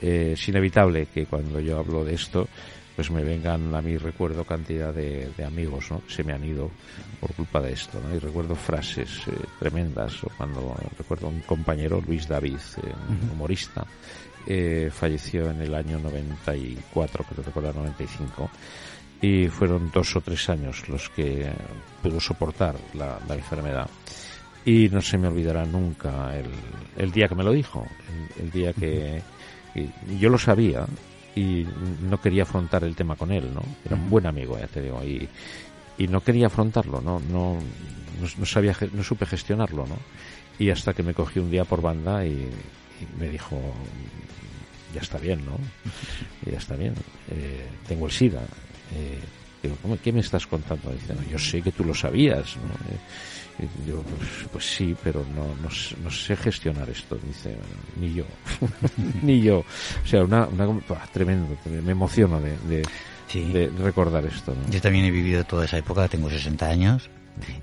Eh, 0.02 0.32
es 0.34 0.50
inevitable 0.50 1.06
que 1.06 1.26
cuando 1.26 1.62
yo 1.62 1.80
hablo 1.80 2.04
de 2.04 2.16
esto, 2.16 2.46
pues 3.00 3.12
me 3.12 3.24
vengan 3.24 3.74
a 3.74 3.82
mi 3.82 3.96
recuerdo 3.96 4.44
cantidad 4.44 4.94
de, 4.94 5.32
de, 5.38 5.46
amigos 5.46 5.90
¿no? 5.90 6.06
que 6.06 6.12
se 6.16 6.22
me 6.22 6.34
han 6.34 6.44
ido 6.44 6.70
por 7.22 7.34
culpa 7.34 7.62
de 7.62 7.72
esto. 7.72 7.98
¿no? 8.04 8.14
Y 8.14 8.20
recuerdo 8.20 8.56
frases 8.56 9.22
eh, 9.28 9.38
tremendas, 9.58 10.18
cuando 10.36 10.76
recuerdo 10.98 11.28
a 11.28 11.30
un 11.30 11.40
compañero, 11.40 12.04
Luis 12.06 12.28
David, 12.28 12.58
eh, 12.84 12.94
un 13.08 13.30
humorista, 13.32 13.86
eh, 14.46 14.90
falleció 14.92 15.50
en 15.50 15.62
el 15.62 15.76
año 15.76 15.98
94, 15.98 17.24
creo 17.24 17.46
recordar 17.46 17.74
95, 17.74 18.50
y 19.22 19.48
fueron 19.48 19.90
dos 19.94 20.18
o 20.18 20.20
tres 20.20 20.50
años 20.50 20.90
los 20.90 21.08
que 21.08 21.50
pudo 22.04 22.20
soportar 22.20 22.76
la, 22.96 23.18
la 23.30 23.36
enfermedad. 23.36 23.90
Y 24.66 24.90
no 24.90 25.00
se 25.00 25.18
me 25.18 25.30
olvidará 25.30 25.64
nunca 25.64 26.38
el, 26.38 26.50
el 26.98 27.12
día 27.14 27.30
que 27.30 27.36
me 27.36 27.46
lo 27.46 27.54
dijo, 27.54 27.88
el, 28.38 28.44
el 28.44 28.52
día 28.52 28.74
que, 28.74 29.22
que 29.74 29.90
yo 30.20 30.28
lo 30.28 30.38
sabía, 30.38 30.86
y 31.36 31.66
no 32.02 32.20
quería 32.20 32.44
afrontar 32.44 32.84
el 32.84 32.96
tema 32.96 33.16
con 33.16 33.32
él, 33.32 33.54
¿no? 33.54 33.62
Era 33.86 33.96
un 33.96 34.10
buen 34.10 34.26
amigo, 34.26 34.58
ya 34.58 34.68
te 34.68 34.82
digo, 34.82 35.04
y, 35.04 35.28
y 35.98 36.08
no 36.08 36.22
quería 36.22 36.48
afrontarlo, 36.48 37.02
¿no? 37.02 37.20
No, 37.32 37.56
no, 37.56 38.28
no 38.38 38.46
sabía, 38.46 38.76
no 38.94 39.04
supe 39.04 39.26
gestionarlo, 39.26 39.86
¿no? 39.88 39.98
Y 40.58 40.70
hasta 40.70 40.94
que 40.94 41.04
me 41.04 41.14
cogió 41.14 41.42
un 41.42 41.52
día 41.52 41.66
por 41.66 41.82
banda 41.82 42.26
y, 42.26 42.32
y 42.32 43.20
me 43.20 43.30
dijo, 43.30 43.60
ya 44.94 45.02
está 45.02 45.18
bien, 45.18 45.46
¿no? 45.46 45.58
ya 46.52 46.58
está 46.58 46.76
bien, 46.76 46.94
eh, 47.32 47.68
tengo 47.88 48.08
el 48.08 48.12
SIDA. 48.12 48.42
Eh, 48.96 49.20
digo, 49.64 49.76
¿qué 50.04 50.12
me 50.12 50.22
estás 50.22 50.48
contando? 50.48 50.92
Dice, 50.92 51.14
no, 51.14 51.24
yo 51.30 51.38
sé 51.38 51.62
que 51.62 51.72
tú 51.72 51.84
lo 51.84 51.94
sabías, 51.94 52.58
¿no? 52.58 52.74
Eh, 52.94 52.98
Digo, 53.86 54.04
pues, 54.04 54.30
pues, 54.52 54.66
sí, 54.66 54.96
pero 55.04 55.26
no, 55.36 55.44
no, 55.62 55.70
no, 56.04 56.12
sé 56.12 56.36
gestionar 56.36 56.90
esto, 56.90 57.18
dice, 57.18 57.56
ni 58.00 58.14
yo, 58.14 58.24
ni 59.22 59.42
yo. 59.42 59.60
O 59.60 60.08
sea, 60.08 60.24
una, 60.24 60.48
una 60.48 60.66
bah, 60.88 61.08
tremendo, 61.12 61.58
me 61.66 61.92
emociono 61.92 62.40
de, 62.40 62.58
de, 62.68 62.84
sí. 63.28 63.52
de 63.52 63.70
recordar 63.70 64.26
esto. 64.26 64.54
¿no? 64.56 64.72
Yo 64.72 64.80
también 64.82 65.06
he 65.06 65.12
vivido 65.12 65.44
toda 65.44 65.66
esa 65.66 65.78
época, 65.78 66.08
tengo 66.08 66.30
60 66.30 66.66
años, 66.68 67.10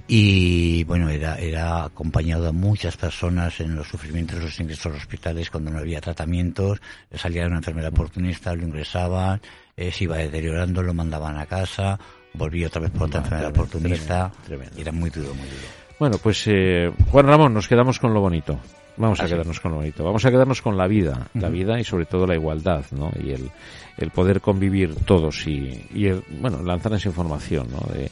y 0.09 0.85
bueno, 0.85 1.09
era, 1.09 1.37
era 1.37 1.85
acompañado 1.85 2.44
de 2.44 2.52
muchas 2.52 2.96
personas 2.96 3.61
en 3.61 3.74
los 3.74 3.88
sufrimientos, 3.88 4.40
los 4.40 4.59
ingresos 4.61 4.87
a 4.87 4.88
los 4.90 4.98
hospitales 4.98 5.50
cuando 5.50 5.70
no 5.70 5.78
había 5.78 6.00
tratamientos, 6.00 6.80
salía 7.14 7.46
una 7.46 7.56
enfermedad 7.56 7.90
oportunista, 7.90 8.54
lo 8.54 8.64
ingresaban, 8.64 9.40
eh, 9.76 9.90
se 9.90 10.04
iba 10.04 10.16
deteriorando, 10.16 10.82
lo 10.82 10.94
mandaban 10.94 11.37
a 11.38 11.46
casa, 11.46 11.98
volvía 12.35 12.68
otra 12.68 12.82
vez 12.82 12.90
por 12.90 13.09
otra 13.09 13.20
enfermedad 13.20 13.50
oportunista, 13.50 14.30
tremendo, 14.44 14.46
tremendo. 14.46 14.80
era 14.80 14.92
muy 14.92 15.11
duro, 15.11 15.35
muy 15.35 15.48
duro. 15.48 15.86
Bueno, 15.98 16.18
pues 16.22 16.44
eh, 16.46 16.92
Juan 17.11 17.26
Ramón, 17.26 17.54
nos 17.54 17.68
quedamos 17.68 17.98
con 17.98 18.12
lo 18.12 18.20
bonito. 18.20 18.59
Vamos 18.98 19.20
Así. 19.20 19.26
a 19.32 19.35
quedarnos 19.35 19.61
con 19.61 19.72
lo 19.72 19.78
bonito. 19.78 20.04
Vamos 20.04 20.24
a 20.24 20.30
quedarnos 20.30 20.62
con 20.62 20.76
la 20.76 20.87
vida, 20.87 21.28
uh 21.35 21.38
-huh. 21.38 21.42
la 21.42 21.48
vida 21.48 21.78
y 21.80 21.85
sobre 21.85 22.06
todo 22.06 22.26
la 22.26 22.35
igualdad, 22.35 22.85
¿no? 22.92 23.11
Y 23.22 23.30
el, 23.30 23.50
el 23.98 24.11
poder 24.11 24.40
convivir 24.40 24.94
todos 25.04 25.46
y, 25.46 25.87
y 25.94 26.06
el, 26.06 26.22
bueno, 26.40 26.62
lanzar 26.62 26.92
esa 26.94 27.09
información, 27.09 27.68
¿no? 27.70 27.80
De, 27.92 28.11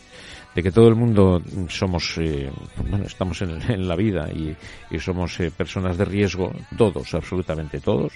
de 0.55 0.63
que 0.63 0.71
todo 0.71 0.89
el 0.89 0.95
mundo 0.95 1.43
somos, 1.69 2.17
eh, 2.19 2.51
bueno, 2.89 3.05
estamos 3.07 3.41
en, 3.43 3.61
en, 3.71 3.89
la 3.89 3.97
vida 3.97 4.31
y, 4.33 4.55
y 4.91 4.99
somos 5.01 5.41
eh, 5.41 5.51
personas 5.51 5.99
de 5.99 6.05
riesgo, 6.05 6.53
todos, 6.77 7.13
absolutamente 7.15 7.81
todos, 7.81 8.13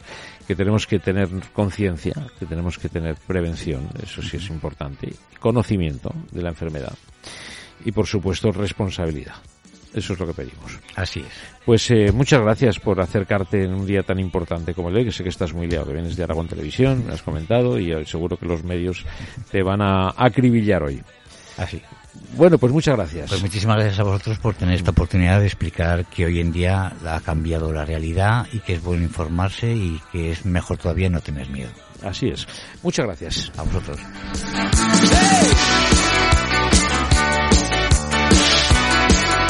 que 0.46 0.54
tenemos 0.54 0.86
que 0.86 0.98
tener 0.98 1.28
conciencia, 1.52 2.14
que 2.38 2.46
tenemos 2.46 2.78
que 2.78 2.88
tener 2.88 3.16
prevención, 3.26 3.88
eso 4.02 4.22
sí 4.22 4.36
es 4.36 4.48
importante, 4.50 5.12
conocimiento 5.40 6.10
de 6.30 6.42
la 6.42 6.50
enfermedad 6.50 6.94
y 7.84 7.92
por 7.92 8.06
supuesto 8.06 8.52
responsabilidad. 8.52 9.34
Eso 9.94 10.12
es 10.12 10.20
lo 10.20 10.26
que 10.26 10.34
pedimos. 10.34 10.78
Así 10.96 11.20
es. 11.20 11.32
Pues 11.64 11.90
eh, 11.90 12.12
muchas 12.12 12.40
gracias 12.40 12.78
por 12.78 13.00
acercarte 13.00 13.64
en 13.64 13.74
un 13.74 13.86
día 13.86 14.02
tan 14.02 14.18
importante 14.18 14.74
como 14.74 14.88
el 14.88 14.94
de 14.94 15.00
hoy, 15.00 15.06
que 15.06 15.12
sé 15.12 15.22
que 15.22 15.28
estás 15.28 15.52
muy 15.52 15.66
liado, 15.66 15.86
que 15.86 15.94
vienes 15.94 16.16
de 16.16 16.24
Aragón 16.24 16.48
Televisión, 16.48 17.06
me 17.06 17.14
has 17.14 17.22
comentado, 17.22 17.78
y 17.78 18.04
seguro 18.06 18.36
que 18.36 18.46
los 18.46 18.64
medios 18.64 19.04
te 19.50 19.62
van 19.62 19.80
a 19.82 20.14
acribillar 20.16 20.82
hoy. 20.82 21.02
Así. 21.56 21.82
Bueno, 22.36 22.58
pues 22.58 22.72
muchas 22.72 22.96
gracias. 22.96 23.28
Pues 23.28 23.42
muchísimas 23.42 23.76
gracias 23.76 23.98
a 24.00 24.02
vosotros 24.04 24.38
por 24.38 24.54
tener 24.54 24.74
esta 24.74 24.90
oportunidad 24.90 25.40
de 25.40 25.46
explicar 25.46 26.06
que 26.06 26.26
hoy 26.26 26.40
en 26.40 26.52
día 26.52 26.92
ha 27.04 27.20
cambiado 27.20 27.72
la 27.72 27.84
realidad 27.84 28.46
y 28.52 28.60
que 28.60 28.74
es 28.74 28.82
bueno 28.82 29.02
informarse 29.04 29.72
y 29.72 30.00
que 30.12 30.32
es 30.32 30.44
mejor 30.44 30.78
todavía 30.78 31.08
no 31.08 31.20
tener 31.20 31.48
miedo. 31.48 31.70
Así 32.02 32.28
es. 32.28 32.46
Muchas 32.82 33.06
gracias. 33.06 33.52
A 33.56 33.62
vosotros. 33.62 33.98